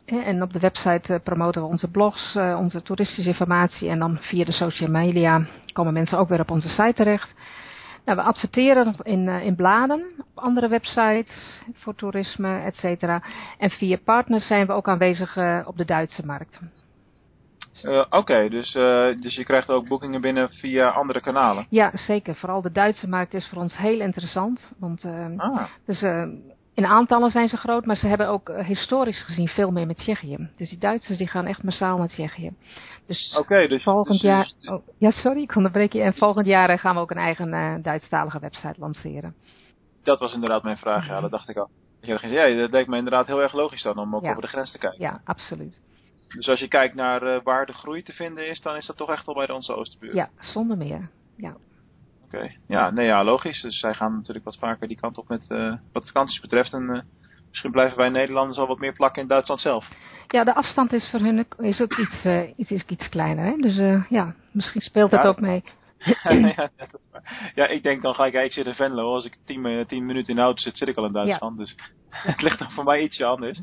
En 0.04 0.42
op 0.42 0.52
de 0.52 0.58
website 0.58 1.12
uh, 1.12 1.18
promoten 1.22 1.62
we 1.62 1.68
onze 1.68 1.90
blogs, 1.90 2.36
onze 2.36 2.82
toeristische 2.82 3.30
informatie. 3.30 3.88
En 3.88 3.98
dan 3.98 4.16
via 4.16 4.44
de 4.44 4.52
social 4.52 4.90
media 4.90 5.46
komen 5.72 5.92
mensen 5.92 6.18
ook 6.18 6.28
weer 6.28 6.40
op 6.40 6.50
onze 6.50 6.68
site 6.68 6.94
terecht. 6.94 7.34
Nou, 8.04 8.18
we 8.18 8.24
adverteren 8.24 8.96
in, 9.02 9.28
in 9.28 9.54
bladen, 9.54 10.12
op 10.18 10.44
andere 10.44 10.68
websites 10.68 11.62
voor 11.72 11.94
toerisme, 11.94 12.58
et 12.58 12.76
cetera. 12.76 13.22
En 13.58 13.70
via 13.70 13.98
partners 14.04 14.46
zijn 14.46 14.66
we 14.66 14.72
ook 14.72 14.88
aanwezig 14.88 15.36
op 15.66 15.76
de 15.76 15.84
Duitse 15.84 16.26
markt. 16.26 16.58
Uh, 17.82 17.98
Oké, 17.98 18.16
okay, 18.16 18.48
dus, 18.48 18.74
uh, 18.74 19.20
dus 19.20 19.34
je 19.34 19.44
krijgt 19.44 19.70
ook 19.70 19.88
boekingen 19.88 20.20
binnen 20.20 20.48
via 20.48 20.88
andere 20.88 21.20
kanalen? 21.20 21.66
Ja, 21.70 21.90
zeker. 21.94 22.34
Vooral 22.34 22.62
de 22.62 22.72
Duitse 22.72 23.08
markt 23.08 23.34
is 23.34 23.48
voor 23.48 23.62
ons 23.62 23.76
heel 23.76 24.00
interessant. 24.00 24.72
Want 24.78 25.04
uh, 25.04 25.26
ah. 25.36 25.64
dus, 25.86 26.02
in 26.74 26.86
aantallen 26.86 27.30
zijn 27.30 27.48
ze 27.48 27.56
groot, 27.56 27.86
maar 27.86 27.96
ze 27.96 28.06
hebben 28.06 28.28
ook 28.28 28.48
historisch 28.48 29.22
gezien 29.22 29.48
veel 29.48 29.70
meer 29.70 29.86
met 29.86 29.96
Tsjechië. 29.96 30.48
Dus 30.56 30.68
die 30.68 30.78
Duitsers 30.78 31.18
die 31.18 31.28
gaan 31.28 31.46
echt 31.46 31.62
massaal 31.62 31.98
naar 31.98 32.08
Tsjechië. 32.08 32.50
Dus, 33.06 33.36
okay, 33.38 33.68
dus 33.68 33.82
volgend 33.82 34.20
dus, 34.20 34.30
jaar... 34.30 34.52
Oh, 34.64 34.86
ja, 34.98 35.10
sorry, 35.10 35.42
ik 35.42 35.56
onderbreek 35.56 35.92
je. 35.92 36.00
En 36.00 36.14
volgend 36.14 36.46
jaar 36.46 36.78
gaan 36.78 36.94
we 36.94 37.00
ook 37.00 37.10
een 37.10 37.16
eigen 37.16 37.82
Duitsstalige 37.82 38.38
website 38.38 38.80
lanceren. 38.80 39.34
Dat 40.02 40.20
was 40.20 40.34
inderdaad 40.34 40.62
mijn 40.62 40.76
vraag, 40.76 41.06
ja, 41.06 41.20
dat 41.20 41.30
dacht 41.30 41.48
ik 41.48 41.56
al. 41.56 41.68
Ja, 42.00 42.54
dat 42.54 42.70
lijkt 42.70 42.88
me 42.88 42.96
inderdaad 42.96 43.26
heel 43.26 43.42
erg 43.42 43.52
logisch 43.52 43.82
dan 43.82 43.98
om 43.98 44.16
ook 44.16 44.22
ja. 44.22 44.30
over 44.30 44.42
de 44.42 44.48
grens 44.48 44.72
te 44.72 44.78
kijken. 44.78 45.00
Ja, 45.00 45.20
absoluut. 45.24 45.82
Dus 46.36 46.48
als 46.48 46.60
je 46.60 46.68
kijkt 46.68 46.94
naar 46.94 47.22
uh, 47.22 47.42
waar 47.42 47.66
de 47.66 47.72
groei 47.72 48.02
te 48.02 48.12
vinden 48.12 48.48
is, 48.48 48.60
dan 48.60 48.76
is 48.76 48.86
dat 48.86 48.96
toch 48.96 49.10
echt 49.10 49.26
wel 49.26 49.34
bij 49.34 49.50
onze 49.50 49.74
Oosterburen? 49.74 50.16
Ja, 50.16 50.28
zonder 50.38 50.76
meer. 50.76 51.08
Ja. 51.36 51.56
Oké, 52.24 52.36
okay. 52.36 52.58
ja, 52.66 52.90
nee, 52.90 53.06
ja, 53.06 53.24
logisch. 53.24 53.62
Dus 53.62 53.78
zij 53.78 53.94
gaan 53.94 54.14
natuurlijk 54.14 54.44
wat 54.44 54.58
vaker 54.58 54.88
die 54.88 55.00
kant 55.00 55.18
op 55.18 55.28
met 55.28 55.44
uh, 55.48 55.74
wat 55.92 56.06
vakanties 56.06 56.40
betreft. 56.40 56.72
En 56.72 56.82
uh, 56.82 57.00
misschien 57.48 57.70
blijven 57.70 57.98
wij 57.98 58.08
Nederlanders 58.08 58.58
al 58.58 58.66
wat 58.66 58.78
meer 58.78 58.92
plakken 58.92 59.22
in 59.22 59.28
Duitsland 59.28 59.60
zelf. 59.60 59.88
Ja, 60.28 60.44
de 60.44 60.54
afstand 60.54 60.92
is 60.92 61.08
voor 61.10 61.20
hun 61.20 61.46
is 61.56 61.80
ook 61.80 61.98
iets, 61.98 62.24
iets, 62.56 62.70
is 62.70 62.84
iets 62.86 63.08
kleiner. 63.08 63.44
Hè? 63.44 63.56
Dus 63.56 64.06
ja, 64.08 64.34
misschien 64.50 64.80
speelt 64.80 65.10
dat 65.10 65.22
ja, 65.22 65.28
ook 65.28 65.40
mee. 65.40 65.64
ja, 66.54 66.70
ja, 67.54 67.66
ik 67.66 67.82
denk 67.82 68.02
dan 68.02 68.14
ga 68.14 68.26
ik, 68.26 68.32
ja, 68.32 68.40
ik 68.40 68.52
zit 68.52 68.66
in 68.66 68.74
Venlo. 68.74 69.14
Als 69.14 69.24
ik 69.24 69.36
tien, 69.44 69.84
tien 69.86 70.06
minuten 70.06 70.28
in 70.28 70.36
de 70.36 70.42
auto 70.42 70.60
zit, 70.60 70.76
zit 70.76 70.88
ik 70.88 70.96
al 70.96 71.04
in 71.04 71.12
Duitsland. 71.12 71.56
Ja. 71.56 71.62
Dus 71.62 71.76
het 72.32 72.42
ligt 72.42 72.58
dan 72.58 72.70
voor 72.70 72.84
mij 72.84 73.02
ietsje 73.02 73.24
anders. 73.24 73.58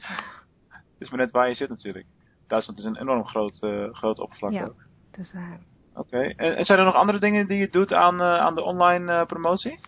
Het 1.01 1.10
is 1.10 1.10
maar 1.10 1.20
net 1.20 1.32
waar 1.32 1.48
je 1.48 1.56
zit 1.56 1.70
natuurlijk. 1.70 2.06
Duitsland 2.51 2.79
is 2.79 2.86
een 2.86 2.98
enorm 2.98 3.25
groot, 3.25 3.58
uh, 3.62 3.93
groot 3.93 4.20
oppervlak 4.20 4.51
ja, 4.51 4.63
ook. 4.63 4.84
dat 5.12 5.20
is 5.20 5.34
waar. 5.34 5.60
Oké, 5.96 6.00
okay. 6.00 6.34
en, 6.55 6.65
zijn 6.65 6.79
er 6.79 6.86
nog 6.86 6.96
andere 6.96 7.20
dingen 7.20 7.48
die 7.48 7.58
je 7.58 7.70
doet 7.70 7.93
aan, 7.93 8.22
uh, 8.22 8.38
aan 8.38 8.55
de 8.55 8.63
online 8.63 9.12
uh, 9.12 9.25
promotie? 9.25 9.79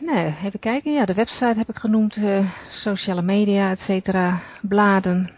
nee, 0.00 0.36
even 0.42 0.60
kijken. 0.60 0.92
Ja, 0.92 1.04
de 1.04 1.14
website 1.14 1.54
heb 1.56 1.68
ik 1.68 1.76
genoemd, 1.76 2.18
sociale 2.70 3.22
media, 3.22 3.70
et 3.70 3.78
cetera, 3.78 4.40
bladen. 4.62 5.32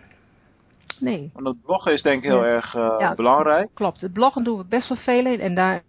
Nee. 1.00 1.31
Want 1.33 1.47
het 1.47 1.62
bloggen 1.62 1.93
is 1.93 2.02
denk 2.02 2.23
ik 2.23 2.31
heel 2.31 2.45
ja. 2.45 2.50
erg 2.50 2.73
ja, 2.73 3.14
belangrijk. 3.14 3.69
Klopt, 3.75 4.00
het 4.00 4.12
bloggen 4.12 4.45
doen 4.45 4.59
we 4.59 4.64
best 4.64 4.88
wel 4.88 4.99
veel 4.99 5.26
in 5.26 5.40
en 5.40 5.55
daar, 5.55 5.83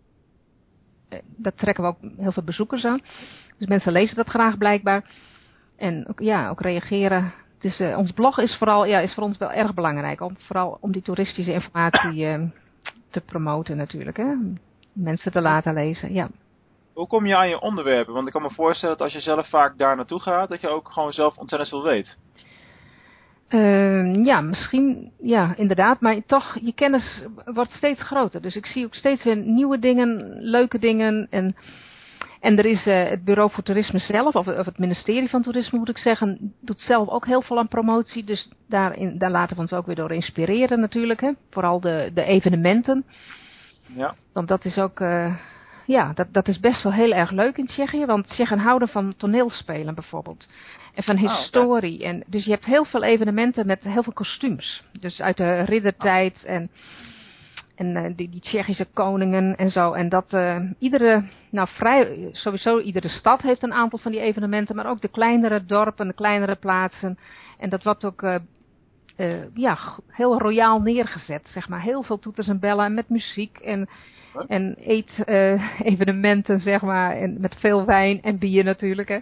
daar 1.25 1.53
trekken 1.53 1.83
we 1.83 1.89
ook 1.89 2.11
heel 2.17 2.31
veel 2.31 2.43
bezoekers 2.43 2.85
aan. 2.85 3.01
Dus 3.57 3.67
mensen 3.67 3.91
lezen 3.91 4.15
dat 4.15 4.27
graag 4.27 4.57
blijkbaar. 4.57 5.03
En 5.77 6.07
ook, 6.07 6.19
ja, 6.19 6.49
ook 6.49 6.61
reageren 6.61 7.33
dus 7.59 7.79
uh, 7.79 7.97
ons 7.97 8.11
blog 8.11 8.39
is, 8.39 8.55
vooral, 8.57 8.85
ja, 8.85 8.99
is 8.99 9.13
voor 9.13 9.23
ons 9.23 9.37
wel 9.37 9.51
erg 9.51 9.73
belangrijk. 9.73 10.21
Om, 10.21 10.37
vooral 10.39 10.77
om 10.81 10.91
die 10.91 11.01
toeristische 11.01 11.53
informatie 11.53 12.25
uh, 12.25 12.41
te 13.11 13.21
promoten 13.21 13.77
natuurlijk. 13.77 14.17
Hè? 14.17 14.33
Mensen 14.93 15.31
te 15.31 15.41
laten 15.41 15.73
lezen, 15.73 16.13
ja. 16.13 16.29
Hoe 16.93 17.07
kom 17.07 17.25
je 17.25 17.35
aan 17.35 17.49
je 17.49 17.61
onderwerpen? 17.61 18.13
Want 18.13 18.27
ik 18.27 18.33
kan 18.33 18.41
me 18.41 18.49
voorstellen 18.49 18.97
dat 18.97 19.03
als 19.03 19.13
je 19.13 19.21
zelf 19.21 19.49
vaak 19.49 19.77
daar 19.77 19.95
naartoe 19.95 20.19
gaat, 20.19 20.49
dat 20.49 20.61
je 20.61 20.69
ook 20.69 20.91
gewoon 20.91 21.11
zelf 21.11 21.37
ontzettend 21.37 21.69
veel 21.69 21.83
weet. 21.83 22.17
Uh, 23.49 24.25
ja, 24.25 24.41
misschien, 24.41 25.11
ja, 25.21 25.55
inderdaad. 25.55 26.01
Maar 26.01 26.25
toch, 26.25 26.57
je 26.61 26.73
kennis 26.73 27.23
wordt 27.45 27.71
steeds 27.71 28.01
groter. 28.01 28.41
Dus 28.41 28.55
ik 28.55 28.65
zie 28.65 28.85
ook 28.85 28.93
steeds 28.93 29.23
weer 29.23 29.37
nieuwe 29.37 29.79
dingen, 29.79 30.37
leuke 30.41 30.79
dingen. 30.79 31.27
En, 31.29 31.55
en 32.39 32.58
er 32.58 32.65
is 32.65 32.86
uh, 32.86 33.10
het 33.10 33.24
Bureau 33.24 33.51
voor 33.51 33.63
Toerisme 33.63 34.00
zelf, 34.00 34.36
of, 34.36 34.48
of, 34.48 34.65
het 34.65 34.77
ministerie 34.77 35.29
van 35.29 35.41
Toerisme 35.41 35.79
moet 35.79 35.89
ik 35.89 35.98
zeggen, 35.98 36.53
doet 36.62 36.79
zelf 36.79 37.10
ook 37.10 37.25
heel 37.25 37.41
veel 37.41 37.58
aan 37.58 37.67
promotie. 37.67 38.24
Dus 38.24 38.50
daarin, 38.67 39.17
daar 39.17 39.31
laten 39.31 39.55
we 39.55 39.62
ons 39.62 39.74
ook 39.74 39.86
weer 39.86 39.96
door 39.96 40.12
inspireren 40.12 40.79
natuurlijk. 40.79 41.22
Hè? 41.22 41.31
Vooral 41.50 41.79
de, 41.79 42.12
de 42.13 42.24
evenementen. 42.24 43.05
Ja. 43.86 44.15
Want 44.34 44.48
dat 44.48 44.65
is 44.65 44.77
ook, 44.77 45.00
uh, 45.00 45.36
ja, 45.86 46.12
dat, 46.13 46.27
dat 46.31 46.48
is 46.48 46.60
best 46.60 46.84
wel 46.84 46.93
heel 46.93 47.12
erg 47.12 47.31
leuk 47.31 47.58
in 47.58 47.65
Tsjechië. 47.65 48.05
Want 48.05 48.27
Tsjechen 48.27 48.60
houden 48.60 48.88
van 48.88 49.13
toneelspelen 49.17 49.96
bijvoorbeeld. 49.96 50.48
En 50.93 51.03
van 51.03 51.17
historie. 51.17 51.93
Oh, 51.93 52.00
okay. 52.00 52.10
en, 52.10 52.24
dus 52.27 52.46
je 52.46 52.51
hebt 52.51 52.65
heel 52.65 52.86
veel 52.86 53.03
evenementen 53.03 53.67
met 53.67 53.84
heel 53.84 54.03
veel 54.03 54.13
kostuums. 54.13 54.84
Dus 55.00 55.22
uit 55.22 55.38
de 55.38 55.62
riddertijd 55.62 56.43
en, 56.43 56.69
en 57.79 57.95
uh, 57.95 58.15
die, 58.15 58.29
die 58.29 58.41
Tsjechische 58.41 58.86
koningen 58.93 59.55
en 59.55 59.69
zo. 59.69 59.93
En 59.93 60.09
dat 60.09 60.33
uh, 60.33 60.71
iedere, 60.79 61.24
nou 61.51 61.67
vrij, 61.71 62.29
sowieso 62.31 62.79
iedere 62.79 63.09
stad 63.09 63.41
heeft 63.41 63.63
een 63.63 63.74
aantal 63.74 64.00
van 64.00 64.12
die 64.12 64.21
evenementen. 64.21 64.75
Maar 64.75 64.89
ook 64.89 65.01
de 65.01 65.07
kleinere 65.07 65.65
dorpen, 65.65 66.07
de 66.07 66.13
kleinere 66.13 66.55
plaatsen. 66.55 67.17
En 67.57 67.69
dat 67.69 67.83
wordt 67.83 68.05
ook... 68.05 68.21
Uh, 68.21 68.36
uh, 69.17 69.55
ja, 69.55 69.77
heel 70.07 70.39
royaal 70.39 70.79
neergezet, 70.81 71.48
zeg 71.48 71.69
maar. 71.69 71.81
Heel 71.81 72.03
veel 72.03 72.19
toeters 72.19 72.48
en 72.48 72.59
bellen 72.59 72.93
met 72.93 73.09
muziek 73.09 73.57
en, 73.57 73.89
huh? 74.33 74.43
en 74.48 74.75
eet-evenementen, 74.79 76.59
zeg 76.69 76.81
maar. 76.81 77.12
En 77.12 77.41
met 77.41 77.55
veel 77.59 77.86
wijn 77.86 78.21
en 78.21 78.38
bier 78.38 78.63
natuurlijk, 78.63 79.07
hè. 79.07 79.19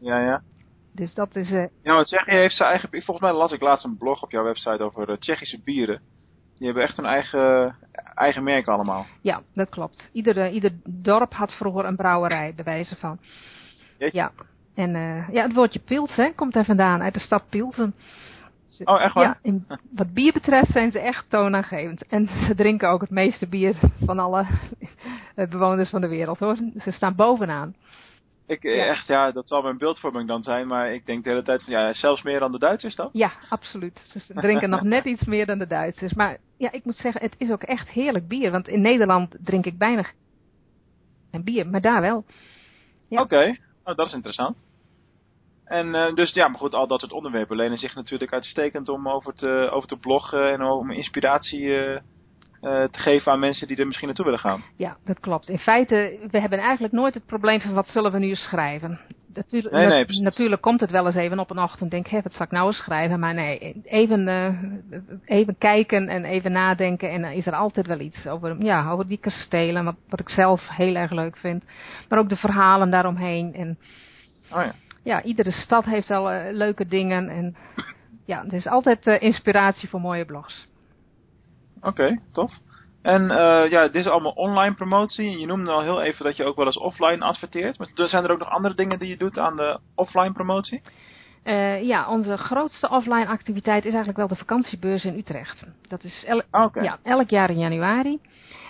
Ja, 0.00 0.20
ja. 0.20 0.42
Dus 0.94 1.14
dat 1.14 1.36
is... 1.36 1.48
Ja, 1.82 1.94
want 1.94 2.06
Tsjechië 2.06 2.30
heeft 2.30 2.56
zijn 2.56 2.68
eigen... 2.68 2.88
Volgens 2.90 3.20
mij 3.20 3.32
las 3.32 3.52
ik 3.52 3.60
laatst 3.60 3.84
een 3.84 3.96
blog 3.96 4.22
op 4.22 4.30
jouw 4.30 4.44
website 4.44 4.82
over 4.82 5.18
Tsjechische 5.18 5.60
bieren. 5.64 6.00
Die 6.60 6.68
hebben 6.68 6.84
echt 6.84 6.96
hun 6.96 7.06
eigen, 7.06 7.76
eigen 8.14 8.42
merk 8.42 8.68
allemaal. 8.68 9.06
Ja, 9.20 9.42
dat 9.54 9.68
klopt. 9.68 10.10
Ieder, 10.12 10.50
ieder 10.50 10.72
dorp 10.84 11.34
had 11.34 11.52
vroeger 11.52 11.84
een 11.84 11.96
brouwerij, 11.96 12.52
bij 12.54 12.64
wijze 12.64 12.96
van. 12.96 13.18
Jeetje. 13.98 14.18
Ja. 14.18 14.32
En 14.74 14.94
uh, 14.94 15.28
ja, 15.28 15.42
het 15.42 15.54
woordje 15.54 15.78
Pils, 15.78 16.16
hè, 16.16 16.32
komt 16.34 16.52
daar 16.52 16.64
vandaan, 16.64 17.02
uit 17.02 17.14
de 17.14 17.20
stad 17.20 17.44
Pilsen. 17.48 17.94
Oh, 18.84 19.02
echt 19.02 19.14
waar? 19.14 19.24
Ja, 19.24 19.38
in, 19.42 19.66
wat 19.96 20.12
bier 20.12 20.32
betreft 20.32 20.72
zijn 20.72 20.90
ze 20.90 20.98
echt 21.00 21.30
toonaangevend. 21.30 22.06
En 22.06 22.28
ze 22.46 22.54
drinken 22.54 22.88
ook 22.88 23.00
het 23.00 23.10
meeste 23.10 23.48
bier 23.48 23.80
van 24.04 24.18
alle 24.18 24.46
bewoners 25.34 25.90
van 25.90 26.00
de 26.00 26.08
wereld, 26.08 26.38
hoor. 26.38 26.56
Ze 26.76 26.90
staan 26.90 27.14
bovenaan. 27.14 27.74
Ik, 28.50 28.62
ja. 28.62 28.86
echt, 28.86 29.06
ja, 29.06 29.30
dat 29.30 29.48
zal 29.48 29.62
mijn 29.62 29.78
beeldvorming 29.78 30.28
dan 30.28 30.42
zijn, 30.42 30.66
maar 30.66 30.92
ik 30.92 31.06
denk 31.06 31.24
de 31.24 31.30
hele 31.30 31.42
tijd 31.42 31.62
van, 31.62 31.72
ja, 31.72 31.92
zelfs 31.92 32.22
meer 32.22 32.38
dan 32.38 32.52
de 32.52 32.58
Duitsers 32.58 32.94
dan? 32.94 33.08
Ja, 33.12 33.32
absoluut. 33.48 34.00
Ze 34.04 34.34
drinken 34.34 34.70
nog 34.70 34.82
net 34.82 35.04
iets 35.04 35.24
meer 35.24 35.46
dan 35.46 35.58
de 35.58 35.66
Duitsers. 35.66 36.14
Maar 36.14 36.38
ja, 36.58 36.72
ik 36.72 36.84
moet 36.84 36.96
zeggen, 36.96 37.20
het 37.20 37.34
is 37.38 37.50
ook 37.50 37.62
echt 37.62 37.88
heerlijk 37.88 38.28
bier, 38.28 38.50
want 38.50 38.68
in 38.68 38.80
Nederland 38.80 39.36
drink 39.44 39.66
ik 39.66 39.78
bijna 39.78 40.02
geen 41.30 41.44
bier, 41.44 41.68
maar 41.68 41.80
daar 41.80 42.00
wel. 42.00 42.24
Ja. 43.08 43.20
Oké, 43.20 43.34
okay. 43.34 43.60
oh, 43.84 43.96
dat 43.96 44.06
is 44.06 44.12
interessant. 44.12 44.64
En 45.64 45.86
uh, 45.86 46.14
dus 46.14 46.32
ja, 46.32 46.48
maar 46.48 46.58
goed, 46.58 46.74
al 46.74 46.86
dat 46.86 47.00
soort 47.00 47.12
onderwerpen 47.12 47.56
lenen 47.56 47.78
zich 47.78 47.94
natuurlijk 47.94 48.32
uitstekend 48.32 48.88
om 48.88 49.08
over 49.08 49.34
te, 49.34 49.68
over 49.72 49.88
te 49.88 49.98
bloggen 49.98 50.52
en 50.52 50.62
om 50.62 50.90
inspiratie 50.90 51.60
uh, 51.60 52.00
te 52.60 52.88
geven 52.98 53.32
aan 53.32 53.38
mensen 53.38 53.68
die 53.68 53.76
er 53.76 53.86
misschien 53.86 54.06
naartoe 54.06 54.24
willen 54.24 54.40
gaan. 54.40 54.62
Ja, 54.76 54.96
dat 55.04 55.20
klopt. 55.20 55.48
In 55.48 55.58
feite, 55.58 56.18
we 56.30 56.40
hebben 56.40 56.58
eigenlijk 56.58 56.92
nooit 56.92 57.14
het 57.14 57.26
probleem 57.26 57.60
van 57.60 57.74
wat 57.74 57.88
zullen 57.88 58.12
we 58.12 58.18
nu 58.18 58.34
schrijven. 58.34 59.00
Natuurlijk, 59.34 59.74
nee, 59.74 59.86
nee, 59.86 60.04
na, 60.06 60.22
natuurlijk 60.22 60.62
komt 60.62 60.80
het 60.80 60.90
wel 60.90 61.06
eens 61.06 61.14
even 61.14 61.38
op 61.38 61.50
een 61.50 61.58
ochtend 61.58 61.90
denk 61.90 62.06
hé, 62.06 62.22
wat 62.22 62.32
zal 62.32 62.46
ik 62.46 62.52
nou 62.52 62.66
eens 62.66 62.76
schrijven? 62.76 63.20
Maar 63.20 63.34
nee, 63.34 63.82
even, 63.84 64.28
even 65.24 65.58
kijken 65.58 66.08
en 66.08 66.24
even 66.24 66.52
nadenken 66.52 67.10
en 67.10 67.22
dan 67.22 67.30
is 67.30 67.46
er 67.46 67.54
altijd 67.54 67.86
wel 67.86 68.00
iets 68.00 68.26
over, 68.26 68.62
ja, 68.62 68.90
over 68.90 69.06
die 69.06 69.18
kastelen, 69.18 69.84
wat, 69.84 69.96
wat 70.08 70.20
ik 70.20 70.28
zelf 70.28 70.68
heel 70.68 70.94
erg 70.94 71.10
leuk 71.10 71.36
vind. 71.36 71.64
Maar 72.08 72.18
ook 72.18 72.28
de 72.28 72.36
verhalen 72.36 72.90
daaromheen 72.90 73.54
en... 73.54 73.78
Oh 74.52 74.62
ja 74.62 74.72
ja, 75.02 75.22
iedere 75.22 75.50
stad 75.50 75.84
heeft 75.84 76.08
wel 76.08 76.32
uh, 76.32 76.52
leuke 76.52 76.86
dingen. 76.86 77.28
En 77.28 77.56
ja, 78.26 78.44
er 78.44 78.52
is 78.52 78.66
altijd 78.66 79.06
inspiratie 79.06 79.88
voor 79.88 80.00
mooie 80.00 80.24
blogs. 80.24 80.68
Oké, 81.80 81.88
okay, 81.88 82.20
tof. 82.32 82.50
En 83.02 83.22
uh, 83.22 83.70
ja, 83.70 83.82
dit 83.82 83.94
is 83.94 84.06
allemaal 84.06 84.32
online 84.32 84.74
promotie. 84.74 85.38
Je 85.38 85.46
noemde 85.46 85.70
al 85.70 85.82
heel 85.82 86.02
even 86.02 86.24
dat 86.24 86.36
je 86.36 86.44
ook 86.44 86.56
wel 86.56 86.66
eens 86.66 86.78
offline 86.78 87.24
adverteert. 87.24 87.78
Maar 87.78 88.08
zijn 88.08 88.24
er 88.24 88.30
ook 88.30 88.38
nog 88.38 88.48
andere 88.48 88.74
dingen 88.74 88.98
die 88.98 89.08
je 89.08 89.16
doet 89.16 89.38
aan 89.38 89.56
de 89.56 89.78
offline 89.94 90.32
promotie? 90.32 90.82
Uh, 91.44 91.82
ja, 91.82 92.08
onze 92.08 92.36
grootste 92.36 92.88
offline 92.88 93.26
activiteit 93.26 93.84
is 93.84 93.90
eigenlijk 93.90 94.18
wel 94.18 94.28
de 94.28 94.36
vakantiebeurs 94.36 95.04
in 95.04 95.18
Utrecht. 95.18 95.64
Dat 95.88 96.04
is 96.04 96.24
el 96.24 96.42
okay. 96.50 96.84
ja, 96.84 96.98
elk 97.02 97.30
jaar 97.30 97.50
in 97.50 97.58
januari. 97.58 98.18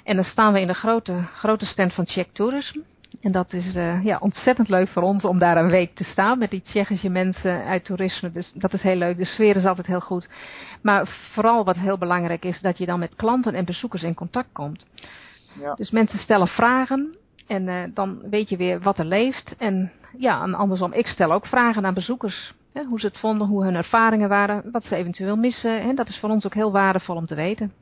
En 0.04 0.14
dan 0.14 0.24
staan 0.24 0.52
we 0.52 0.60
in 0.60 0.66
de 0.66 0.74
grote, 0.74 1.22
grote 1.22 1.66
stand 1.66 1.94
van 1.94 2.04
Czech 2.04 2.26
Tourism. 2.32 2.78
En 3.20 3.32
dat 3.32 3.52
is 3.52 3.74
uh, 3.74 4.04
ja, 4.04 4.18
ontzettend 4.20 4.68
leuk 4.68 4.88
voor 4.88 5.02
ons 5.02 5.24
om 5.24 5.38
daar 5.38 5.56
een 5.56 5.70
week 5.70 5.94
te 5.94 6.04
staan 6.04 6.38
met 6.38 6.50
die 6.50 6.62
Tsjechische 6.62 7.08
mensen 7.08 7.64
uit 7.64 7.84
toerisme. 7.84 8.30
Dus 8.30 8.52
dat 8.54 8.72
is 8.72 8.82
heel 8.82 8.96
leuk. 8.96 9.16
De 9.16 9.24
sfeer 9.24 9.56
is 9.56 9.64
altijd 9.64 9.86
heel 9.86 10.00
goed. 10.00 10.28
Maar 10.82 11.08
vooral 11.32 11.64
wat 11.64 11.76
heel 11.76 11.98
belangrijk 11.98 12.44
is, 12.44 12.60
dat 12.60 12.78
je 12.78 12.86
dan 12.86 12.98
met 12.98 13.16
klanten 13.16 13.54
en 13.54 13.64
bezoekers 13.64 14.02
in 14.02 14.14
contact 14.14 14.48
komt. 14.52 14.86
Ja. 15.60 15.74
Dus 15.74 15.90
mensen 15.90 16.18
stellen 16.18 16.48
vragen 16.48 17.16
en 17.46 17.62
uh, 17.62 17.82
dan 17.94 18.20
weet 18.30 18.48
je 18.48 18.56
weer 18.56 18.80
wat 18.80 18.98
er 18.98 19.04
leeft. 19.04 19.54
En 19.58 19.92
ja, 20.18 20.42
en 20.42 20.54
andersom, 20.54 20.92
ik 20.92 21.06
stel 21.06 21.32
ook 21.32 21.46
vragen 21.46 21.86
aan 21.86 21.94
bezoekers. 21.94 22.54
Hè, 22.72 22.84
hoe 22.84 23.00
ze 23.00 23.06
het 23.06 23.18
vonden, 23.18 23.46
hoe 23.46 23.64
hun 23.64 23.74
ervaringen 23.74 24.28
waren, 24.28 24.70
wat 24.72 24.84
ze 24.84 24.96
eventueel 24.96 25.36
missen. 25.36 25.80
En 25.80 25.94
dat 25.94 26.08
is 26.08 26.18
voor 26.18 26.30
ons 26.30 26.46
ook 26.46 26.54
heel 26.54 26.72
waardevol 26.72 27.16
om 27.16 27.26
te 27.26 27.34
weten 27.34 27.72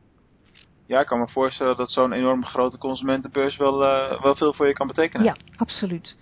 ja, 0.88 1.00
ik 1.00 1.06
kan 1.06 1.18
me 1.18 1.28
voorstellen 1.28 1.76
dat 1.76 1.90
zo'n 1.90 2.12
enorm 2.12 2.44
grote 2.44 2.78
consumentenbeurs 2.78 3.56
wel, 3.56 3.82
uh, 3.82 4.22
wel 4.22 4.34
veel 4.34 4.54
voor 4.54 4.66
je 4.66 4.72
kan 4.72 4.86
betekenen. 4.86 5.24
Ja, 5.26 5.36
absoluut. 5.56 6.16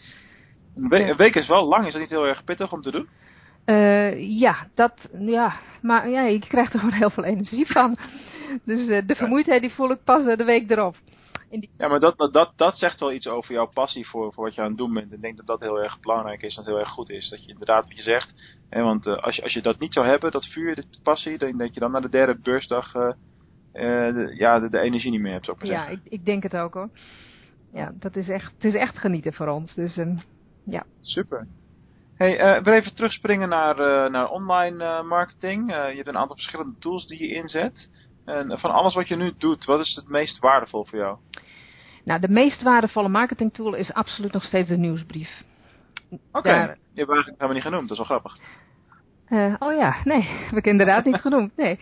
Een, 0.76 0.88
we 0.88 1.02
een, 1.02 1.16
week 1.16 1.34
is 1.34 1.48
wel 1.48 1.66
lang, 1.66 1.86
is 1.86 1.92
dat 1.92 2.00
niet 2.00 2.10
heel 2.10 2.26
erg 2.26 2.44
pittig 2.44 2.72
om 2.72 2.80
te 2.80 2.90
doen? 2.90 3.08
Uh, 3.66 4.40
ja, 4.40 4.68
dat, 4.74 5.08
ja, 5.18 5.56
maar 5.82 6.08
ja, 6.08 6.22
je 6.22 6.38
krijgt 6.38 6.72
er 6.72 6.78
gewoon 6.78 6.94
heel 6.94 7.10
veel 7.10 7.24
energie 7.24 7.66
van. 7.66 7.96
Dus 8.64 8.88
uh, 8.88 9.06
de 9.06 9.14
vermoeidheid 9.14 9.60
die 9.60 9.72
voel 9.72 9.90
ik 9.90 10.04
pas 10.04 10.36
de 10.36 10.44
week 10.44 10.70
erop. 10.70 10.96
Die... 11.50 11.70
Ja, 11.78 11.88
maar 11.88 12.00
dat, 12.00 12.30
dat, 12.32 12.52
dat 12.56 12.78
zegt 12.78 13.00
wel 13.00 13.12
iets 13.12 13.26
over 13.26 13.54
jouw 13.54 13.70
passie 13.74 14.08
voor, 14.08 14.32
voor 14.32 14.44
wat 14.44 14.54
je 14.54 14.60
aan 14.60 14.68
het 14.68 14.78
doen 14.78 14.92
bent. 14.92 15.12
Ik 15.12 15.20
denk 15.20 15.36
dat 15.36 15.46
dat 15.46 15.60
heel 15.60 15.82
erg 15.82 16.00
belangrijk 16.00 16.42
is 16.42 16.56
en 16.56 16.62
dat 16.62 16.72
heel 16.72 16.80
erg 16.80 16.90
goed 16.90 17.10
is. 17.10 17.28
Dat 17.28 17.44
je 17.44 17.50
inderdaad 17.50 17.86
wat 17.86 17.96
je 17.96 18.02
zegt. 18.02 18.58
Hè, 18.70 18.82
want 18.82 19.06
als, 19.06 19.36
je, 19.36 19.42
als 19.42 19.52
je 19.52 19.62
dat 19.62 19.78
niet 19.78 19.92
zou 19.92 20.06
hebben, 20.06 20.30
dat 20.30 20.46
vuur, 20.46 20.74
de 20.74 20.84
passie, 21.02 21.38
dan 21.38 21.56
denk 21.56 21.74
je 21.74 21.80
dan 21.80 21.90
naar 21.90 22.02
de 22.02 22.08
derde 22.08 22.38
beursdag 22.42 22.94
de, 23.76 24.34
ja, 24.38 24.58
de, 24.58 24.70
de, 24.70 24.78
energie 24.78 25.10
niet 25.10 25.20
meer 25.20 25.32
hebt, 25.32 25.44
zou 25.44 25.56
ik 25.56 25.62
maar 25.62 25.72
ja, 25.72 25.80
zeggen. 25.80 26.00
ik, 26.04 26.12
ik 26.12 26.24
denk 26.24 26.42
het 26.42 26.56
ook 26.56 26.74
hoor. 26.74 26.88
Ja, 27.72 27.92
dat 27.94 28.16
is 28.16 28.28
echt, 28.28 28.52
het 28.52 28.64
is 28.64 28.74
echt 28.74 28.98
genieten 28.98 29.32
voor 29.32 29.48
ons. 29.48 29.74
Dus 29.74 29.96
um, 29.96 30.20
ja. 30.64 30.84
Super. 31.00 31.46
Hey, 32.16 32.56
uh, 32.56 32.62
we 32.62 32.72
even 32.72 32.94
terugspringen 32.94 33.48
naar, 33.48 33.78
uh, 33.78 34.10
naar 34.10 34.28
online 34.28 34.84
uh, 34.84 35.02
marketing. 35.02 35.70
je 35.70 35.96
hebt 35.96 36.08
een 36.08 36.16
aantal 36.16 36.36
verschillende 36.36 36.78
tools 36.78 37.06
die 37.06 37.28
je 37.28 37.34
inzet. 37.34 37.88
En 38.24 38.58
van 38.58 38.70
alles 38.70 38.94
wat 38.94 39.08
je 39.08 39.16
nu 39.16 39.32
doet, 39.38 39.64
wat 39.64 39.80
is 39.80 39.94
het 39.94 40.08
meest 40.08 40.38
waardevol 40.38 40.84
voor 40.84 40.98
jou? 40.98 41.18
Nou, 42.04 42.20
de 42.20 42.28
meest 42.28 42.62
waardevolle 42.62 43.08
marketingtool 43.08 43.74
is 43.74 43.92
absoluut 43.92 44.32
nog 44.32 44.42
steeds 44.42 44.68
de 44.68 44.76
nieuwsbrief. 44.76 45.42
Oké, 46.10 46.20
okay. 46.32 46.66
Daar... 46.66 46.78
je 46.92 47.00
hebt 47.00 47.10
eigenlijk 47.10 47.26
helemaal 47.26 47.54
niet 47.54 47.62
genoemd, 47.62 47.88
dat 47.88 47.98
is 47.98 48.08
wel 48.08 48.18
grappig. 48.18 48.38
Uh, 49.30 49.54
oh 49.58 49.76
ja, 49.76 49.96
nee, 50.04 50.22
heb 50.48 50.56
ik 50.56 50.66
inderdaad 50.66 51.04
niet 51.04 51.20
genoemd. 51.20 51.56
Nee. 51.56 51.78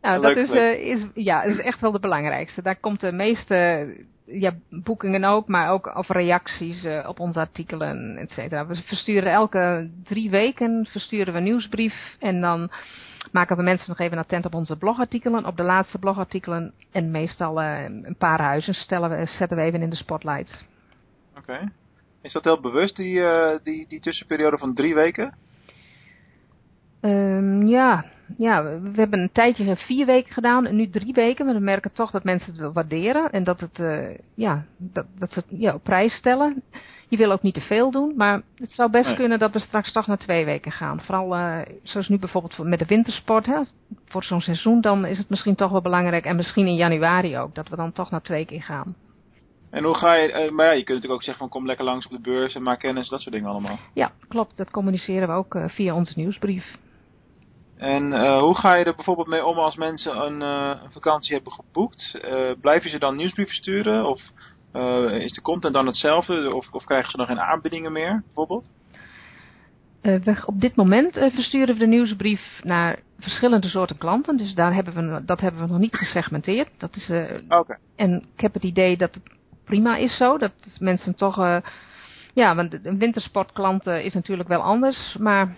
Nou, 0.00 0.20
Leuk, 0.20 0.34
dat 0.34 0.44
is, 0.44 0.54
uh, 0.54 0.86
is, 0.86 1.06
ja, 1.14 1.42
is 1.42 1.58
echt 1.58 1.80
wel 1.80 1.92
de 1.92 2.00
belangrijkste. 2.00 2.62
Daar 2.62 2.76
komt 2.76 3.00
de 3.00 3.12
meeste 3.12 3.88
ja, 4.24 4.52
boekingen 4.70 5.24
ook, 5.24 5.48
maar 5.48 5.70
ook 5.70 5.96
of 5.96 6.08
reacties 6.08 6.84
uh, 6.84 7.08
op 7.08 7.20
onze 7.20 7.38
artikelen, 7.38 8.16
et 8.16 8.30
cetera. 8.30 8.66
We 8.66 8.74
versturen 8.74 9.32
elke 9.32 9.90
drie 10.04 10.30
weken 10.30 10.86
versturen 10.90 11.32
we 11.32 11.38
een 11.38 11.44
nieuwsbrief 11.44 12.16
en 12.18 12.40
dan 12.40 12.70
maken 13.32 13.56
we 13.56 13.62
mensen 13.62 13.88
nog 13.88 13.98
even 13.98 14.18
attent 14.18 14.46
op 14.46 14.54
onze 14.54 14.76
blogartikelen, 14.76 15.46
op 15.46 15.56
de 15.56 15.62
laatste 15.62 15.98
blogartikelen 15.98 16.72
en 16.92 17.10
meestal 17.10 17.62
een 17.62 18.16
paar 18.18 18.40
huizen 18.40 18.74
stellen 18.74 19.10
we, 19.10 19.26
zetten 19.26 19.56
we 19.56 19.62
even 19.62 19.82
in 19.82 19.90
de 19.90 19.96
spotlight. 19.96 20.64
Oké. 21.30 21.40
Okay. 21.40 21.68
Is 22.22 22.32
dat 22.32 22.44
heel 22.44 22.60
bewust, 22.60 22.96
die, 22.96 23.22
die, 23.62 23.86
die 23.88 24.00
tussenperiode 24.00 24.58
van 24.58 24.74
drie 24.74 24.94
weken? 24.94 25.34
Um, 27.02 27.66
ja, 27.66 28.04
ja, 28.36 28.62
we 28.62 29.00
hebben 29.00 29.20
een 29.20 29.32
tijdje 29.32 29.76
vier 29.76 30.06
weken 30.06 30.32
gedaan 30.32 30.66
en 30.66 30.76
nu 30.76 30.88
drie 30.88 31.12
weken. 31.12 31.44
Maar 31.44 31.54
we 31.54 31.60
merken 31.60 31.92
toch 31.92 32.10
dat 32.10 32.24
mensen 32.24 32.54
het 32.54 32.72
waarderen 32.72 33.30
en 33.30 33.44
dat, 33.44 33.60
het, 33.60 33.78
uh, 33.78 34.18
ja, 34.34 34.64
dat, 34.76 35.06
dat 35.18 35.30
ze 35.30 35.38
het 35.38 35.60
ja, 35.60 35.74
op 35.74 35.82
prijs 35.82 36.14
stellen. 36.14 36.62
Je 37.08 37.16
wil 37.16 37.32
ook 37.32 37.42
niet 37.42 37.54
te 37.54 37.60
veel 37.60 37.90
doen, 37.90 38.12
maar 38.16 38.42
het 38.56 38.70
zou 38.70 38.90
best 38.90 39.06
nee. 39.06 39.16
kunnen 39.16 39.38
dat 39.38 39.52
we 39.52 39.58
straks 39.58 39.92
toch 39.92 40.06
naar 40.06 40.18
twee 40.18 40.44
weken 40.44 40.72
gaan. 40.72 41.00
Vooral 41.00 41.36
uh, 41.36 41.58
zoals 41.82 42.08
nu 42.08 42.18
bijvoorbeeld 42.18 42.58
met 42.58 42.78
de 42.78 42.86
wintersport, 42.86 43.46
hè, 43.46 43.60
voor 44.04 44.24
zo'n 44.24 44.40
seizoen, 44.40 44.80
dan 44.80 45.06
is 45.06 45.18
het 45.18 45.30
misschien 45.30 45.54
toch 45.54 45.70
wel 45.70 45.82
belangrijk. 45.82 46.24
En 46.24 46.36
misschien 46.36 46.66
in 46.66 46.74
januari 46.74 47.38
ook, 47.38 47.54
dat 47.54 47.68
we 47.68 47.76
dan 47.76 47.92
toch 47.92 48.10
naar 48.10 48.22
twee 48.22 48.44
keer 48.44 48.62
gaan. 48.62 48.94
En 49.70 49.84
hoe 49.84 49.94
ga 49.94 50.14
je, 50.14 50.28
uh, 50.28 50.50
maar 50.50 50.66
ja, 50.66 50.72
je 50.72 50.84
kunt 50.84 50.88
natuurlijk 50.88 51.12
ook 51.12 51.22
zeggen 51.22 51.48
van 51.48 51.48
kom 51.48 51.66
lekker 51.66 51.84
langs 51.84 52.06
op 52.06 52.12
de 52.12 52.30
beurs 52.30 52.54
en 52.54 52.62
maak 52.62 52.78
kennis, 52.78 53.08
dat 53.08 53.20
soort 53.20 53.34
dingen 53.34 53.50
allemaal. 53.50 53.78
Ja, 53.94 54.10
klopt. 54.28 54.56
Dat 54.56 54.70
communiceren 54.70 55.28
we 55.28 55.34
ook 55.34 55.58
via 55.66 55.94
onze 55.94 56.12
nieuwsbrief. 56.16 56.78
En 57.80 58.12
uh, 58.12 58.40
hoe 58.40 58.56
ga 58.56 58.74
je 58.74 58.84
er 58.84 58.94
bijvoorbeeld 58.94 59.28
mee 59.28 59.44
om 59.44 59.58
als 59.58 59.76
mensen 59.76 60.16
een, 60.16 60.42
uh, 60.42 60.82
een 60.82 60.92
vakantie 60.92 61.34
hebben 61.34 61.52
geboekt? 61.52 62.20
Uh, 62.24 62.50
blijf 62.60 62.82
je 62.82 62.88
ze 62.88 62.98
dan 62.98 63.16
nieuwsbrieven 63.16 63.54
sturen? 63.54 64.06
Of 64.06 64.20
is 65.10 65.32
de 65.32 65.40
content 65.42 65.74
dan 65.74 65.86
hetzelfde? 65.86 66.54
Of, 66.54 66.72
of 66.72 66.84
krijgen 66.84 67.10
ze 67.10 67.16
nog 67.16 67.26
geen 67.26 67.40
aanbiedingen 67.40 67.92
meer, 67.92 68.22
bijvoorbeeld? 68.26 68.70
We, 70.00 70.42
op 70.46 70.60
dit 70.60 70.76
moment 70.76 71.12
versturen 71.12 71.74
we 71.74 71.80
de 71.80 71.86
nieuwsbrief 71.86 72.60
naar 72.62 72.98
verschillende 73.18 73.68
soorten 73.68 73.98
klanten. 73.98 74.36
Dus 74.36 74.54
daar 74.54 74.74
hebben 74.74 75.12
we, 75.12 75.24
dat 75.24 75.40
hebben 75.40 75.60
we 75.60 75.66
nog 75.66 75.78
niet 75.78 75.96
gesegmenteerd. 75.96 76.70
Dat 76.78 76.96
is, 76.96 77.10
okay. 77.48 77.78
En 77.96 78.26
ik 78.34 78.40
heb 78.40 78.54
het 78.54 78.62
idee 78.62 78.96
dat 78.96 79.14
het 79.14 79.34
prima 79.64 79.96
is 79.96 80.16
zo. 80.16 80.38
Dat 80.38 80.52
mensen 80.78 81.14
toch... 81.14 81.36
ja, 82.34 82.54
want 82.54 82.86
een 82.86 82.98
wintersportklant 82.98 83.86
is 83.86 84.14
natuurlijk 84.14 84.48
wel 84.48 84.62
anders. 84.62 85.16
Maar 85.18 85.56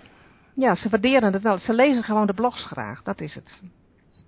ja, 0.55 0.75
ze 0.75 0.89
waarderen 0.89 1.33
het 1.33 1.43
wel. 1.43 1.59
Ze 1.59 1.73
lezen 1.73 2.03
gewoon 2.03 2.27
de 2.27 2.35
blogs 2.35 2.65
graag, 2.65 3.03
dat 3.03 3.21
is 3.21 3.35
het. 3.35 3.63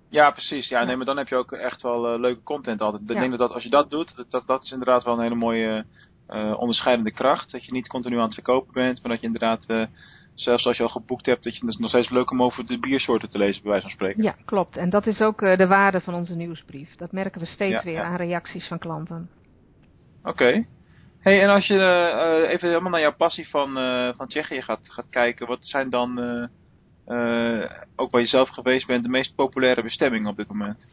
Ja, 0.09 0.31
precies. 0.31 0.67
Ja, 0.67 0.83
nee, 0.83 0.95
maar 0.95 1.05
dan 1.05 1.17
heb 1.17 1.27
je 1.27 1.35
ook 1.35 1.51
echt 1.51 1.81
wel 1.81 2.13
uh, 2.13 2.19
leuke 2.19 2.43
content 2.43 2.81
altijd. 2.81 3.09
Ik 3.09 3.17
denk 3.17 3.37
dat 3.37 3.51
als 3.51 3.63
je 3.63 3.69
dat 3.69 3.89
doet, 3.89 4.15
dat, 4.15 4.31
dat, 4.31 4.47
dat 4.47 4.63
is 4.63 4.71
inderdaad 4.71 5.03
wel 5.03 5.13
een 5.13 5.21
hele 5.21 5.35
mooie 5.35 5.85
uh, 6.29 6.59
onderscheidende 6.59 7.11
kracht. 7.11 7.51
Dat 7.51 7.65
je 7.65 7.71
niet 7.71 7.87
continu 7.87 8.17
aan 8.17 8.23
het 8.23 8.33
verkopen 8.33 8.73
bent, 8.73 9.01
maar 9.01 9.11
dat 9.11 9.19
je 9.19 9.25
inderdaad, 9.25 9.63
uh, 9.67 9.85
zelfs 10.33 10.65
als 10.65 10.77
je 10.77 10.83
al 10.83 10.89
geboekt 10.89 11.25
hebt, 11.25 11.43
dat 11.43 11.57
je 11.57 11.65
het 11.65 11.79
nog 11.79 11.89
steeds 11.89 12.09
leuk 12.09 12.31
om 12.31 12.43
over 12.43 12.65
de 12.65 12.79
biersoorten 12.79 13.29
te 13.29 13.37
lezen, 13.37 13.61
bij 13.61 13.71
wijze 13.71 13.85
van 13.85 13.95
spreken. 13.95 14.23
Ja, 14.23 14.35
klopt. 14.45 14.77
En 14.77 14.89
dat 14.89 15.05
is 15.05 15.21
ook 15.21 15.39
de 15.39 15.67
waarde 15.67 16.01
van 16.01 16.13
onze 16.13 16.35
nieuwsbrief. 16.35 16.95
Dat 16.95 17.11
merken 17.11 17.41
we 17.41 17.47
steeds 17.47 17.83
weer 17.83 18.01
aan 18.01 18.15
reacties 18.15 18.67
van 18.67 18.79
klanten. 18.79 19.29
Oké. 20.19 20.29
Okay. 20.29 20.67
Hey, 21.25 21.41
en 21.41 21.49
als 21.49 21.67
je 21.67 21.73
uh, 21.73 22.49
even 22.51 22.67
helemaal 22.67 22.91
naar 22.91 23.01
jouw 23.01 23.15
passie 23.15 23.49
van, 23.49 23.77
uh, 23.77 24.09
van 24.15 24.27
Tsjechië 24.27 24.61
gaat, 24.61 24.79
gaat 24.83 25.09
kijken, 25.09 25.47
wat 25.47 25.59
zijn 25.61 25.89
dan, 25.89 26.19
uh, 27.07 27.69
ook 27.95 28.11
waar 28.11 28.21
je 28.21 28.27
zelf 28.27 28.49
geweest 28.49 28.87
bent, 28.87 29.03
de 29.03 29.09
meest 29.09 29.35
populaire 29.35 29.83
bestemmingen 29.83 30.29
op 30.29 30.37
dit 30.37 30.47
moment? 30.47 30.87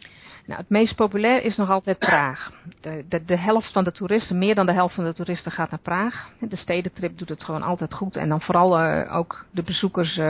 Nou, 0.47 0.61
het 0.61 0.69
meest 0.69 0.97
populair 0.97 1.43
is 1.43 1.57
nog 1.57 1.71
altijd 1.71 1.99
Praag. 1.99 2.53
De, 2.81 3.05
de, 3.09 3.25
de, 3.25 3.37
helft 3.37 3.73
van 3.73 3.85
de 3.85 3.93
toeristen, 3.93 4.39
meer 4.39 4.55
dan 4.55 4.67
de 4.67 4.73
helft 4.73 4.95
van 4.95 5.05
de 5.05 5.15
toeristen 5.15 5.53
gaat 5.53 5.71
naar 5.71 5.81
Praag. 5.81 6.33
De 6.41 6.57
stedentrip 6.57 7.19
doet 7.19 7.29
het 7.29 7.45
gewoon 7.45 7.63
altijd 7.63 7.95
goed. 7.95 8.17
En 8.17 8.29
dan 8.29 8.41
vooral 8.41 8.81
ook 9.11 9.45
de 9.51 9.63
bezoekers, 9.63 10.21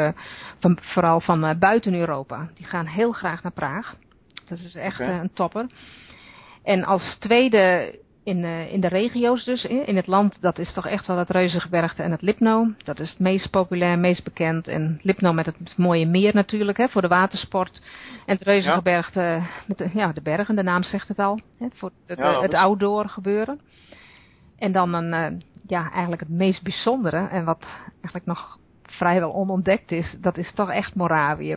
van, 0.61 0.79
vooral 0.81 1.21
van 1.21 1.59
buiten 1.59 1.95
Europa. 1.95 2.49
Die 2.55 2.67
gaan 2.67 2.87
heel 2.87 3.13
graag 3.13 3.43
naar 3.43 3.53
Praag. 3.53 3.97
Dat 4.49 4.59
is 4.59 4.75
echt 4.75 5.01
okay. 5.01 5.21
een 5.21 5.33
topper. 5.33 5.67
En 6.63 6.85
als 6.85 7.17
tweede 7.19 7.95
in, 8.25 8.39
uh, 8.39 8.73
in 8.73 8.81
de 8.81 8.89
regio's 8.89 9.45
dus, 9.45 9.65
in 9.65 9.97
het 9.97 10.07
land, 10.07 10.41
dat 10.41 10.59
is 10.59 10.73
toch 10.73 10.87
echt 10.87 11.07
wel 11.07 11.19
het 11.19 11.31
Reuzengebergte 11.31 12.03
en 12.03 12.11
het 12.11 12.23
Lipno. 12.23 12.73
Dat 12.85 13.01
is 13.01 13.11
het 13.11 13.19
meest 13.19 13.51
populair, 13.51 13.99
meest 13.99 14.25
bekend. 14.25 14.69
En 14.69 15.01
Lipno 15.03 15.33
met 15.33 15.47
het 15.47 15.77
mooie 15.77 16.07
meer 16.07 16.35
natuurlijk, 16.35 16.79
hè, 16.79 16.89
voor 16.89 17.03
de 17.03 17.09
watersport. 17.09 17.83
En 18.27 18.35
het 18.35 18.43
Reuzengebergte 18.43 19.21
ja. 19.21 19.47
met 19.67 19.79
de, 19.79 19.91
ja, 19.95 20.13
de 20.13 20.23
bergen, 20.23 20.57
de 20.57 20.63
naam 20.63 20.83
zegt 20.83 21.09
het 21.09 21.19
al. 21.19 21.41
Hè, 21.59 21.67
voor 21.73 21.91
het, 22.07 22.19
ja, 22.19 22.41
het 22.41 22.55
outdoor 22.55 23.09
gebeuren. 23.09 23.61
En 24.59 24.73
dan 24.73 24.95
een, 24.95 25.33
uh, 25.33 25.41
ja, 25.67 25.91
eigenlijk 25.91 26.23
het 26.23 26.31
meest 26.31 26.63
bijzondere, 26.63 27.29
en 27.29 27.45
wat 27.45 27.65
eigenlijk 27.93 28.27
nog 28.27 28.59
vrijwel 28.83 29.35
onontdekt 29.35 29.91
is, 29.91 30.17
dat 30.21 30.37
is 30.37 30.55
toch 30.55 30.71
echt 30.71 30.95
Moravië. 30.95 31.57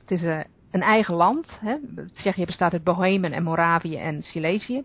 Het 0.00 0.10
is 0.10 0.22
uh, 0.22 0.40
een 0.70 0.82
eigen 0.82 1.14
land. 1.14 1.58
Hè. 1.60 1.76
Tsjechië 2.12 2.44
bestaat 2.44 2.72
uit 2.72 2.84
Bohemen 2.84 3.32
en 3.32 3.42
Moravië 3.42 3.96
en 3.96 4.22
Silesië. 4.22 4.84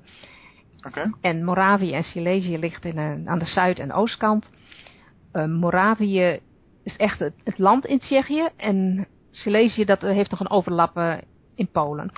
En 1.21 1.43
Moravië 1.43 1.93
en 1.93 2.03
Silesië 2.03 2.57
ligt 2.57 2.85
in 2.85 2.97
een, 2.97 3.29
aan 3.29 3.39
de 3.39 3.45
zuid- 3.45 3.79
en 3.79 3.93
oostkant. 3.93 4.49
Uh, 5.33 5.45
Moravië 5.45 6.39
is 6.83 6.97
echt 6.97 7.19
het, 7.19 7.57
land 7.57 7.85
in 7.85 7.99
Tsjechië. 7.99 8.47
En 8.55 9.07
Silesië 9.31 9.85
dat 9.85 10.01
heeft 10.01 10.31
nog 10.31 10.39
een 10.39 10.49
overlap 10.49 11.21
in 11.55 11.69
Polen. 11.71 12.11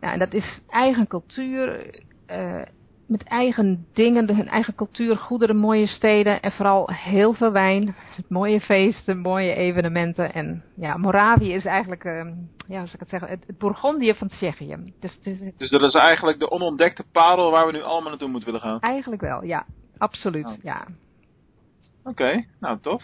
Nou, 0.00 0.12
en 0.12 0.18
dat 0.18 0.32
is 0.32 0.62
eigen 0.68 1.06
cultuur. 1.06 1.94
Uh, 2.30 2.62
met 3.10 3.24
eigen 3.24 3.86
dingen, 3.92 4.34
hun 4.36 4.48
eigen 4.48 4.74
cultuur, 4.74 5.16
goederen, 5.16 5.56
mooie 5.56 5.86
steden 5.86 6.40
en 6.40 6.52
vooral 6.52 6.90
heel 6.92 7.32
veel 7.32 7.52
wijn. 7.52 7.94
Mooie 8.28 8.60
feesten, 8.60 9.18
mooie 9.18 9.54
evenementen. 9.54 10.32
En 10.32 10.64
ja, 10.76 10.96
Moravië 10.96 11.52
is 11.52 11.64
eigenlijk, 11.64 12.04
uh, 12.04 12.24
ja, 12.68 12.78
hoe 12.78 12.88
zou 12.88 12.92
ik 12.92 13.00
het 13.00 13.08
zeggen, 13.08 13.28
het, 13.28 13.46
het 13.46 13.58
Bourgondië 13.58 14.14
van 14.14 14.28
Tsjechië. 14.28 14.92
Dus, 15.00 15.20
dus, 15.22 15.52
dus, 15.56 15.70
dat 15.70 15.82
is 15.82 15.94
eigenlijk 15.94 16.38
de 16.38 16.50
onontdekte 16.50 17.04
parel 17.12 17.50
waar 17.50 17.66
we 17.66 17.72
nu 17.72 17.82
allemaal 17.82 18.08
naartoe 18.08 18.28
moeten 18.28 18.52
willen 18.52 18.66
gaan? 18.66 18.80
Eigenlijk 18.80 19.22
wel, 19.22 19.44
ja. 19.44 19.66
Absoluut, 19.98 20.46
oh. 20.46 20.62
ja. 20.62 20.86
Oké, 22.00 22.10
okay, 22.10 22.48
nou 22.60 22.78
tof. 22.80 23.02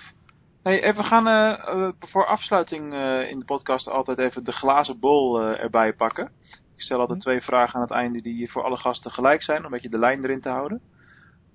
Hey, 0.63 0.83
even 0.83 1.05
gaan 1.05 1.29
uh, 1.29 1.89
voor 1.99 2.27
afsluiting 2.27 2.93
uh, 2.93 3.31
in 3.31 3.39
de 3.39 3.45
podcast 3.45 3.89
altijd 3.89 4.19
even 4.19 4.45
de 4.45 4.53
glazen 4.53 5.01
bol 5.01 5.41
erbij 5.41 5.93
pakken. 5.93 6.31
Ik 6.77 6.83
stel 6.83 7.01
altijd 7.01 7.21
twee 7.21 7.41
vragen 7.41 7.75
aan 7.75 7.81
het 7.81 7.91
einde 7.91 8.23
die 8.23 8.51
voor 8.51 8.63
alle 8.63 8.77
gasten 8.77 9.11
gelijk 9.11 9.43
zijn, 9.43 9.59
om 9.59 9.65
een 9.65 9.71
beetje 9.71 9.89
de 9.89 9.99
lijn 9.99 10.25
erin 10.25 10.41
te 10.41 10.49
houden. 10.49 10.81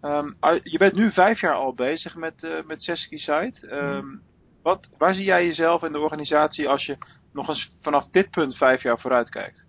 Um, 0.02 0.36
je 0.64 0.78
bent 0.78 0.96
nu 0.96 1.12
vijf 1.12 1.40
jaar 1.40 1.54
al 1.54 1.74
bezig 1.74 2.16
met, 2.16 2.44
uh, 2.44 2.64
met 2.68 2.82
Seski 2.82 3.18
Site. 3.18 3.68
Um, 3.72 4.22
wat, 4.64 4.90
waar 4.98 5.14
zie 5.14 5.26
jij 5.26 5.46
jezelf 5.46 5.84
in 5.84 5.92
de 5.92 6.00
organisatie 6.00 6.68
als 6.68 6.86
je 6.86 6.98
nog 7.34 7.48
eens 7.48 7.78
vanaf 7.82 8.08
dit 8.08 8.30
punt 8.30 8.58
vijf 8.58 8.82
jaar 8.82 9.00
vooruit 9.00 9.30
kijkt? 9.30 9.68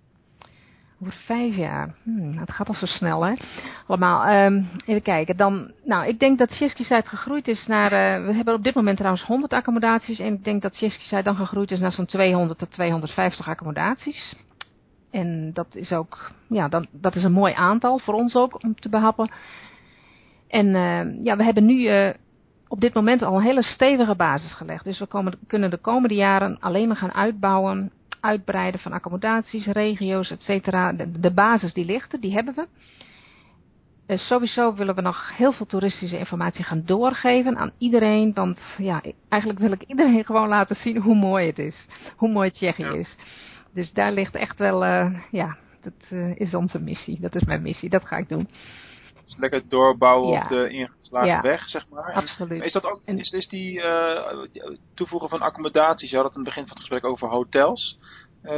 Over 1.02 1.14
vijf 1.14 1.56
jaar. 1.56 1.94
Hmm, 2.02 2.38
het 2.38 2.50
gaat 2.50 2.68
al 2.68 2.74
zo 2.74 2.86
snel, 2.86 3.24
hè? 3.24 3.34
Allemaal. 3.86 4.44
Um, 4.46 4.68
even 4.86 5.02
kijken. 5.02 5.36
Dan, 5.36 5.72
nou, 5.84 6.06
ik 6.06 6.18
denk 6.18 6.38
dat 6.38 6.50
Chesky 6.50 6.82
Site 6.82 7.08
gegroeid 7.08 7.48
is 7.48 7.66
naar. 7.66 7.92
Uh, 7.92 8.26
we 8.26 8.32
hebben 8.34 8.54
op 8.54 8.64
dit 8.64 8.74
moment 8.74 8.96
trouwens 8.96 9.24
100 9.24 9.52
accommodaties. 9.52 10.18
En 10.18 10.32
ik 10.32 10.44
denk 10.44 10.62
dat 10.62 10.76
Chesky 10.76 11.02
Site 11.02 11.22
dan 11.22 11.36
gegroeid 11.36 11.70
is 11.70 11.80
naar 11.80 11.92
zo'n 11.92 12.06
200 12.06 12.58
tot 12.58 12.70
250 12.70 13.48
accommodaties. 13.48 14.34
En 15.12 15.50
dat 15.52 15.74
is 15.74 15.92
ook, 15.92 16.30
ja, 16.48 16.68
dat, 16.68 16.86
dat 16.90 17.14
is 17.14 17.24
een 17.24 17.32
mooi 17.32 17.52
aantal 17.54 17.98
voor 17.98 18.14
ons 18.14 18.34
ook 18.34 18.64
om 18.64 18.74
te 18.74 18.88
behappen. 18.88 19.30
En 20.48 20.66
uh, 20.66 21.24
ja, 21.24 21.36
we 21.36 21.44
hebben 21.44 21.64
nu 21.64 21.78
uh, 21.78 22.10
op 22.68 22.80
dit 22.80 22.94
moment 22.94 23.22
al 23.22 23.36
een 23.36 23.42
hele 23.42 23.62
stevige 23.62 24.14
basis 24.14 24.52
gelegd. 24.52 24.84
Dus 24.84 24.98
we 24.98 25.06
komen, 25.06 25.38
kunnen 25.46 25.70
de 25.70 25.76
komende 25.76 26.14
jaren 26.14 26.56
alleen 26.60 26.86
maar 26.86 26.96
gaan 26.96 27.12
uitbouwen, 27.12 27.92
uitbreiden 28.20 28.80
van 28.80 28.92
accommodaties, 28.92 29.66
regio's, 29.66 30.30
et 30.30 30.42
cetera. 30.42 30.92
De, 30.92 31.20
de, 31.20 31.32
basis 31.32 31.72
die 31.72 31.84
ligt 31.84 32.12
er, 32.12 32.20
die 32.20 32.32
hebben 32.32 32.54
we. 32.54 32.66
Uh, 34.06 34.18
sowieso 34.18 34.74
willen 34.74 34.94
we 34.94 35.00
nog 35.00 35.36
heel 35.36 35.52
veel 35.52 35.66
toeristische 35.66 36.18
informatie 36.18 36.64
gaan 36.64 36.82
doorgeven 36.84 37.56
aan 37.56 37.72
iedereen. 37.78 38.32
Want 38.34 38.60
ja, 38.78 39.02
eigenlijk 39.28 39.60
wil 39.60 39.72
ik 39.72 39.82
iedereen 39.82 40.24
gewoon 40.30 40.48
laten 40.48 40.76
zien 40.76 40.96
hoe 40.96 41.16
mooi 41.16 41.46
het 41.46 41.58
is. 41.58 41.86
Hoe 42.16 42.28
mooi 42.28 42.50
Tsjechië 42.50 42.82
ja. 42.82 42.92
is. 42.92 43.16
Dus 43.74 43.92
daar 43.92 44.12
ligt 44.12 44.34
echt 44.34 44.58
wel, 44.58 44.84
uh, 44.84 45.18
ja, 45.30 45.56
dat 45.80 45.92
uh, 46.10 46.36
is 46.36 46.54
onze 46.54 46.78
missie. 46.78 47.20
Dat 47.20 47.34
is 47.34 47.44
mijn 47.44 47.62
missie, 47.62 47.90
dat 47.90 48.06
ga 48.06 48.16
ik 48.16 48.28
doen. 48.28 48.48
Dus 49.24 49.36
lekker 49.36 49.68
doorbouwen 49.68 50.32
ja. 50.32 50.42
op 50.42 50.48
de 50.48 50.68
ingeslagen 50.68 51.28
ja. 51.28 51.40
weg, 51.40 51.68
zeg 51.68 51.88
maar. 51.88 52.08
En 52.08 52.14
Absoluut. 52.14 52.62
Is 52.62 52.72
dat 52.72 52.86
ook, 52.86 53.00
is, 53.04 53.30
is 53.30 53.48
die 53.48 53.78
uh, 53.78 54.46
toevoegen 54.94 55.28
van 55.28 55.40
accommodaties, 55.40 56.10
je 56.10 56.16
had 56.16 56.24
het 56.24 56.34
in 56.34 56.40
het 56.40 56.48
begin 56.48 56.66
van 56.66 56.76
het 56.76 56.80
gesprek 56.80 57.04
over 57.04 57.28
hotels, 57.28 57.98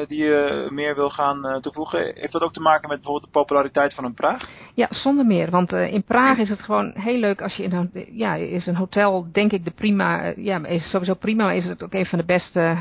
die 0.07 0.25
je 0.25 0.69
meer 0.71 0.95
wil 0.95 1.11
gaan 1.11 1.61
toevoegen. 1.61 2.15
Heeft 2.15 2.33
dat 2.33 2.43
ook 2.43 2.53
te 2.53 2.61
maken 2.61 2.89
met 2.89 2.97
bijvoorbeeld 2.97 3.33
de 3.33 3.39
populariteit 3.39 3.95
van 3.95 4.05
een 4.05 4.15
Praag? 4.15 4.49
Ja, 4.75 4.87
zonder 4.91 5.27
meer. 5.27 5.51
Want 5.51 5.73
in 5.73 6.05
Praag 6.05 6.39
is 6.39 6.49
het 6.49 6.61
gewoon 6.61 6.93
heel 6.95 7.19
leuk 7.19 7.43
als 7.43 7.57
je 7.57 7.63
in 7.63 7.73
een, 7.73 7.91
ja, 8.13 8.35
is 8.35 8.67
een 8.67 8.77
hotel, 8.77 9.27
denk 9.33 9.53
ik, 9.53 9.65
de 9.65 9.71
prima, 9.71 10.33
ja, 10.37 10.65
is 10.65 10.91
sowieso 10.91 11.15
prima, 11.15 11.45
maar 11.45 11.57
is 11.57 11.65
het 11.65 11.83
ook 11.83 11.95
een 11.95 12.07
van 12.07 12.19
de 12.19 12.25
beste 12.25 12.79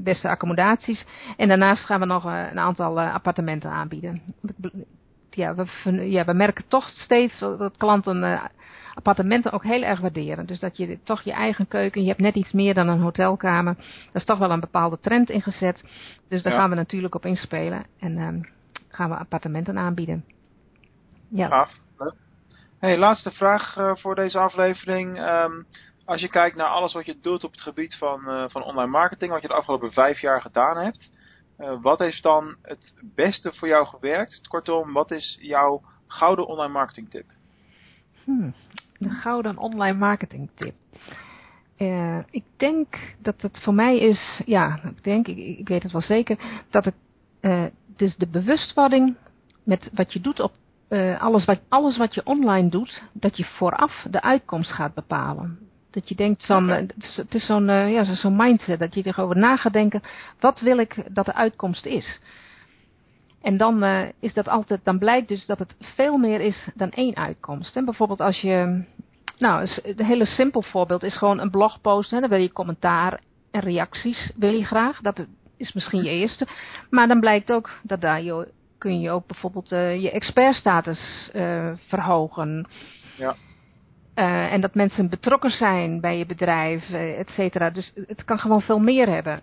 beste 0.00 0.28
accommodaties. 0.28 1.06
En 1.36 1.48
daarnaast 1.48 1.84
gaan 1.84 2.00
we 2.00 2.06
nog 2.06 2.24
een 2.24 2.58
aantal 2.58 3.00
appartementen 3.00 3.70
aanbieden. 3.70 4.22
Ja 5.30 5.54
we, 5.54 5.66
ja, 6.10 6.24
we 6.24 6.32
merken 6.32 6.64
toch 6.68 6.88
steeds 6.88 7.38
dat 7.38 7.76
klanten 7.76 8.50
appartementen 8.94 9.52
ook 9.52 9.64
heel 9.64 9.82
erg 9.82 10.00
waarderen. 10.00 10.46
Dus 10.46 10.60
dat 10.60 10.76
je 10.76 10.98
toch 11.04 11.22
je 11.22 11.32
eigen 11.32 11.68
keuken, 11.68 12.02
je 12.02 12.08
hebt 12.08 12.20
net 12.20 12.34
iets 12.34 12.52
meer 12.52 12.74
dan 12.74 12.88
een 12.88 13.00
hotelkamer. 13.00 13.74
Daar 13.74 14.10
is 14.12 14.24
toch 14.24 14.38
wel 14.38 14.50
een 14.50 14.60
bepaalde 14.60 14.98
trend 15.00 15.30
in 15.30 15.42
gezet. 15.42 15.84
Dus 16.28 16.42
daar 16.42 16.52
ja. 16.52 16.58
gaan 16.58 16.70
we 16.70 16.76
natuurlijk 16.76 17.14
op 17.14 17.24
inspelen. 17.24 17.84
En 17.98 18.18
um, 18.18 18.48
gaan 18.88 19.10
we 19.10 19.16
appartementen 19.16 19.78
aanbieden. 19.78 20.24
Ja. 21.28 21.46
Gaaf. 21.46 21.70
Hey, 22.78 22.98
laatste 22.98 23.30
vraag 23.30 23.76
uh, 23.78 23.94
voor 23.94 24.14
deze 24.14 24.38
aflevering. 24.38 25.18
Um, 25.18 25.66
als 26.10 26.20
je 26.20 26.28
kijkt 26.28 26.56
naar 26.56 26.68
alles 26.68 26.92
wat 26.92 27.06
je 27.06 27.18
doet 27.20 27.44
op 27.44 27.50
het 27.50 27.60
gebied 27.60 27.94
van, 27.94 28.20
uh, 28.26 28.44
van 28.48 28.62
online 28.62 28.90
marketing, 28.90 29.32
wat 29.32 29.42
je 29.42 29.48
de 29.48 29.54
afgelopen 29.54 29.92
vijf 29.92 30.20
jaar 30.20 30.40
gedaan 30.40 30.76
hebt, 30.76 31.10
uh, 31.58 31.82
wat 31.82 31.98
heeft 31.98 32.22
dan 32.22 32.56
het 32.62 32.94
beste 33.14 33.52
voor 33.52 33.68
jou 33.68 33.86
gewerkt? 33.86 34.48
Kortom, 34.48 34.92
wat 34.92 35.10
is 35.10 35.38
jouw 35.40 35.82
gouden 36.06 36.46
online 36.46 36.72
marketing 36.72 37.10
tip? 37.10 37.24
Hmm, 38.24 38.54
de 38.98 39.10
gouden 39.10 39.56
online 39.56 39.98
marketing 39.98 40.50
tip. 40.54 40.74
Uh, 41.78 42.18
ik 42.30 42.44
denk 42.56 43.14
dat 43.18 43.42
het 43.42 43.58
voor 43.62 43.74
mij 43.74 43.98
is, 43.98 44.42
ja, 44.44 44.80
ik 44.84 45.04
denk, 45.04 45.26
ik, 45.26 45.68
weet 45.68 45.82
het 45.82 45.92
wel 45.92 46.00
zeker, 46.00 46.38
dat 46.70 46.84
het, 46.84 46.94
dus 47.96 48.16
de 48.16 48.28
bewustwording 48.28 49.16
met 49.64 49.90
wat 49.94 50.12
je 50.12 50.20
doet 50.20 50.40
op 50.40 50.52
alles, 51.18 51.44
wat, 51.44 51.60
alles 51.68 51.96
wat 51.96 52.14
je 52.14 52.24
online 52.24 52.68
doet, 52.68 53.02
dat 53.12 53.36
je 53.36 53.44
vooraf 53.44 54.06
de 54.10 54.22
uitkomst 54.22 54.72
gaat 54.72 54.94
bepalen 54.94 55.69
Dat 55.90 56.08
je 56.08 56.14
denkt 56.14 56.46
van, 56.46 56.70
eh, 56.70 56.76
het 56.76 56.94
is, 56.98 57.16
het 57.16 57.34
is 57.34 57.46
zo'n 57.46 57.68
eh, 57.68 57.92
ja, 57.92 58.04
zo- 58.04 58.14
zo'n 58.14 58.36
mindset, 58.36 58.78
dat 58.78 58.94
je 58.94 59.06
erover 59.06 59.36
na 59.36 59.56
gaat 59.56 59.72
denken, 59.72 60.02
wat 60.40 60.60
wil 60.60 60.78
ik 60.78 61.14
dat 61.14 61.24
de 61.26 61.34
uitkomst 61.34 61.86
is? 61.86 62.20
En 63.42 63.56
dan 63.56 63.82
eh, 63.82 64.08
is 64.20 64.34
dat 64.34 64.48
altijd, 64.48 64.84
dan 64.84 64.98
blijkt 64.98 65.28
dus 65.28 65.46
dat 65.46 65.58
het 65.58 65.76
veel 65.80 66.16
meer 66.18 66.40
is 66.40 66.68
dan 66.74 66.90
één 66.90 67.16
uitkomst. 67.16 67.76
En 67.76 67.84
bijvoorbeeld 67.84 68.20
als 68.20 68.40
je, 68.40 68.84
nou, 69.38 69.68
een 69.82 70.04
hele 70.04 70.26
simpel 70.26 70.62
voorbeeld 70.62 71.02
is 71.02 71.16
gewoon 71.16 71.38
een 71.40 71.50
blogpost. 71.50 72.10
Hè, 72.10 72.20
dan 72.20 72.28
wil 72.28 72.38
je 72.38 72.52
commentaar 72.52 73.20
en 73.50 73.60
reacties, 73.60 74.32
wil 74.36 74.52
je 74.52 74.64
graag. 74.64 75.00
Dat 75.00 75.26
is 75.56 75.72
misschien 75.72 76.04
je 76.04 76.10
eerste. 76.10 76.46
Maar 76.90 77.08
dan 77.08 77.20
blijkt 77.20 77.52
ook 77.52 77.70
dat 77.82 78.00
daar 78.00 78.22
je, 78.22 78.48
kun 78.78 79.00
je 79.00 79.10
ook 79.10 79.26
bijvoorbeeld 79.26 79.68
je 79.68 80.10
expertstatus 80.10 81.30
verhogen. 81.86 82.66
Ja. 83.16 83.34
Eh, 84.14 84.52
en 84.52 84.60
dat 84.60 84.74
mensen 84.74 85.08
betrokken 85.08 85.50
zijn 85.50 86.00
bij 86.00 86.18
je 86.18 86.26
bedrijf, 86.26 86.90
eh, 86.90 87.18
et 87.18 87.28
cetera. 87.28 87.70
Dus 87.70 87.92
het 87.94 88.24
kan 88.24 88.38
gewoon 88.38 88.62
veel 88.62 88.78
meer 88.78 89.08
hebben. 89.08 89.40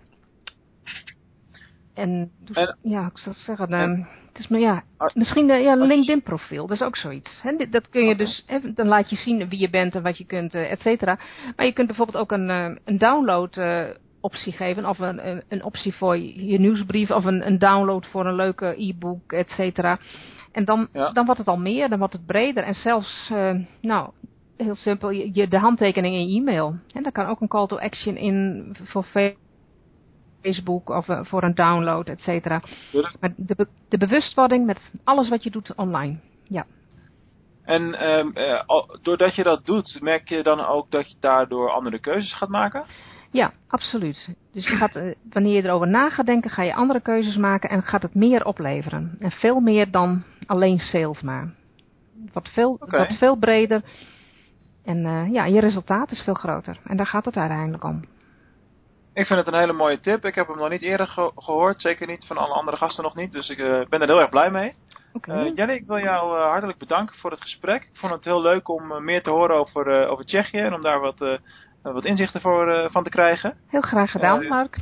En, 1.94 2.30
dus- 2.44 2.56
En- 2.56 2.76
ja, 2.82 3.06
ik 3.06 3.18
zou 3.18 3.34
zeggen, 3.38 3.68
eh, 3.68 3.80
en- 3.82 4.08
het 4.28 4.38
is 4.38 4.48
maar 4.48 4.60
ja, 4.60 4.82
misschien 5.14 5.50
eh, 5.50 5.62
ja, 5.62 5.72
een 5.72 5.86
LinkedIn 5.86 6.22
profiel, 6.22 6.66
dat 6.66 6.76
is 6.76 6.86
ook 6.86 6.96
zoiets. 6.96 7.42
Hè? 7.42 7.68
Dat 7.70 7.88
kun 7.88 8.04
je 8.04 8.16
dus, 8.16 8.44
hè, 8.46 8.72
dan 8.72 8.86
laat 8.86 9.10
je 9.10 9.16
zien 9.16 9.48
wie 9.48 9.60
je 9.60 9.70
bent 9.70 9.94
en 9.94 10.02
wat 10.02 10.18
je 10.18 10.24
kunt, 10.24 10.54
et 10.54 10.80
cetera. 10.80 11.18
Maar 11.56 11.66
je 11.66 11.72
kunt 11.72 11.86
bijvoorbeeld 11.86 12.18
ook 12.18 12.32
een, 12.32 12.48
een 12.84 12.98
download 12.98 13.56
eh, 13.56 13.84
optie 14.20 14.52
geven, 14.52 14.86
of 14.88 14.98
een, 14.98 15.28
een, 15.28 15.42
een 15.48 15.64
optie 15.64 15.94
voor 15.94 16.16
je 16.18 16.58
nieuwsbrief, 16.58 17.10
of 17.10 17.24
een, 17.24 17.46
een 17.46 17.58
download 17.58 18.06
voor 18.06 18.26
een 18.26 18.34
leuke 18.34 18.74
e-book, 18.88 19.32
et 19.32 19.48
cetera. 19.48 19.98
En 20.52 20.64
dan, 20.64 20.88
Ja. 20.92 21.10
dan 21.10 21.24
wordt 21.24 21.40
het 21.40 21.48
al 21.48 21.58
meer, 21.58 21.88
dan 21.88 21.98
wordt 21.98 22.12
het 22.14 22.26
breder. 22.26 22.62
En 22.62 22.74
zelfs, 22.74 23.30
nou, 23.80 24.10
heel 24.58 24.74
simpel, 24.74 25.10
je, 25.10 25.30
je- 25.32 25.48
de 25.48 25.58
handtekening 25.58 26.14
in 26.14 26.28
je 26.28 26.40
e-mail. 26.40 26.76
En 26.94 27.02
daar 27.02 27.12
kan 27.12 27.26
ook 27.26 27.40
een 27.40 27.48
call 27.48 27.66
to 27.66 27.78
action 27.78 28.16
in 28.16 28.66
voor 28.84 29.04
Facebook 30.42 30.88
of 30.90 31.08
eh, 31.08 31.20
voor 31.24 31.42
een 31.42 31.54
download, 31.54 32.08
et 32.08 32.20
cetera. 32.20 32.62
Maar 33.20 33.32
de, 33.36 33.54
be- 33.54 33.68
de 33.88 33.98
bewustwording 33.98 34.66
met 34.66 34.92
alles 35.04 35.28
wat 35.28 35.42
je 35.42 35.50
doet 35.50 35.74
online. 35.74 36.16
Ja. 36.42 36.66
En 37.64 37.94
ehm, 37.94 38.28
eh, 38.34 38.64
doordat 39.02 39.34
je 39.34 39.42
dat 39.42 39.66
doet, 39.66 39.98
merk 40.00 40.28
je 40.28 40.42
dan 40.42 40.60
ook 40.66 40.90
dat 40.90 41.10
je 41.10 41.16
daardoor 41.20 41.70
andere 41.70 41.98
keuzes 41.98 42.34
gaat 42.34 42.48
maken? 42.48 42.84
Ja, 43.30 43.52
absoluut. 43.68 44.34
Dus 44.52 44.64
je 44.68 44.76
gaat, 44.76 44.96
eh, 44.96 45.14
wanneer 45.30 45.54
je 45.54 45.62
erover 45.64 45.88
na 45.88 46.10
gaat 46.10 46.26
denken, 46.26 46.50
ga 46.50 46.62
je 46.62 46.74
andere 46.74 47.00
keuzes 47.00 47.36
maken 47.36 47.70
en 47.70 47.82
gaat 47.82 48.02
het 48.02 48.14
meer 48.14 48.44
opleveren. 48.44 49.16
En 49.18 49.30
veel 49.30 49.60
meer 49.60 49.90
dan 49.90 50.22
alleen 50.46 50.78
sales 50.78 51.20
maar. 51.22 51.54
Wordt 52.32 52.48
veel, 52.48 52.76
wordt 52.78 53.16
veel 53.18 53.36
breder. 53.36 53.82
En 54.88 55.04
eh, 55.06 55.32
ja, 55.32 55.44
je 55.44 55.60
resultaat 55.60 56.10
is 56.10 56.20
veel 56.22 56.34
groter. 56.34 56.78
En 56.84 56.96
daar 56.96 57.06
gaat 57.06 57.24
het 57.24 57.36
uiteindelijk 57.36 57.84
om. 57.84 58.04
Ik 59.14 59.26
vind 59.26 59.38
het 59.38 59.48
een 59.54 59.60
hele 59.60 59.72
mooie 59.72 60.00
tip. 60.00 60.24
Ik 60.24 60.34
heb 60.34 60.46
hem 60.46 60.56
nog 60.56 60.68
niet 60.68 60.82
eerder 60.82 61.06
ge- 61.06 61.32
gehoord. 61.34 61.80
Zeker 61.80 62.06
niet 62.06 62.26
van 62.26 62.36
alle 62.36 62.54
andere 62.54 62.76
gasten 62.76 63.04
nog 63.04 63.14
niet. 63.16 63.32
Dus 63.32 63.48
ik 63.48 63.58
eh, 63.58 63.80
ben 63.88 64.00
er 64.00 64.06
heel 64.08 64.20
erg 64.20 64.28
blij 64.28 64.50
mee. 64.50 64.74
Oké. 65.12 65.32
Eh 65.32 65.54
Jenny, 65.56 65.72
ik 65.74 65.86
wil 65.86 65.98
jou 65.98 66.40
hartelijk 66.40 66.78
bedanken 66.78 67.16
voor 67.16 67.30
het 67.30 67.40
gesprek. 67.40 67.82
Ik 67.82 67.96
vond 67.98 68.12
het 68.12 68.24
heel 68.24 68.40
leuk 68.42 68.68
om 68.68 69.04
meer 69.04 69.22
te 69.22 69.30
horen 69.30 69.56
over, 69.56 70.08
over 70.08 70.24
Tsjechië. 70.24 70.58
En 70.58 70.74
om 70.74 70.80
daar 70.82 71.00
wat, 71.00 71.38
wat 71.82 72.04
inzichten 72.04 72.40
voor, 72.40 72.88
van 72.90 73.02
te 73.02 73.10
krijgen. 73.10 73.56
Heel 73.66 73.80
graag 73.80 74.10
gedaan, 74.10 74.46
Mark. 74.46 74.78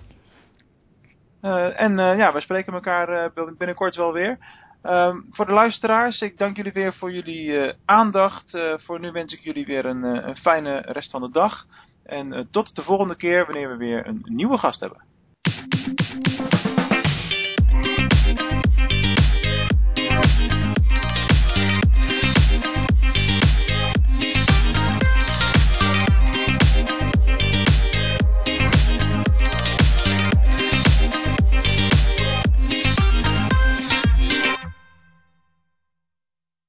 En 1.77 1.97
ja, 1.97 2.33
we 2.33 2.41
spreken 2.41 2.73
elkaar 2.73 3.31
binnenkort 3.59 3.97
wel 3.97 4.13
weer. 4.13 4.39
Ehm, 4.87 5.21
voor 5.31 5.47
de 5.47 5.53
luisteraars, 5.53 6.21
ik 6.21 6.39
dank 6.39 6.57
jullie 6.57 6.73
weer 6.73 6.95
voor 6.95 7.13
jullie 7.13 7.59
eh, 7.59 7.75
aandacht. 7.85 8.55
Eh, 8.55 8.75
voor 8.77 9.01
nu 9.01 9.11
wens 9.11 9.33
ik 9.33 9.41
jullie 9.41 9.67
weer 9.67 9.85
een, 9.85 10.05
eh, 10.05 10.27
een 10.27 10.37
fijne 10.37 10.81
rest 10.81 11.11
van 11.11 11.21
de 11.21 11.31
dag. 11.31 11.67
En 12.05 12.49
tot 12.51 12.75
de 12.75 12.83
volgende 12.83 13.17
keer 13.17 13.47
wanneer 13.47 13.69
we 13.69 13.77
weer 13.77 14.07
een 14.07 14.23
nieuwe 14.25 14.59
gast 14.59 14.81
hebben. 14.81 15.03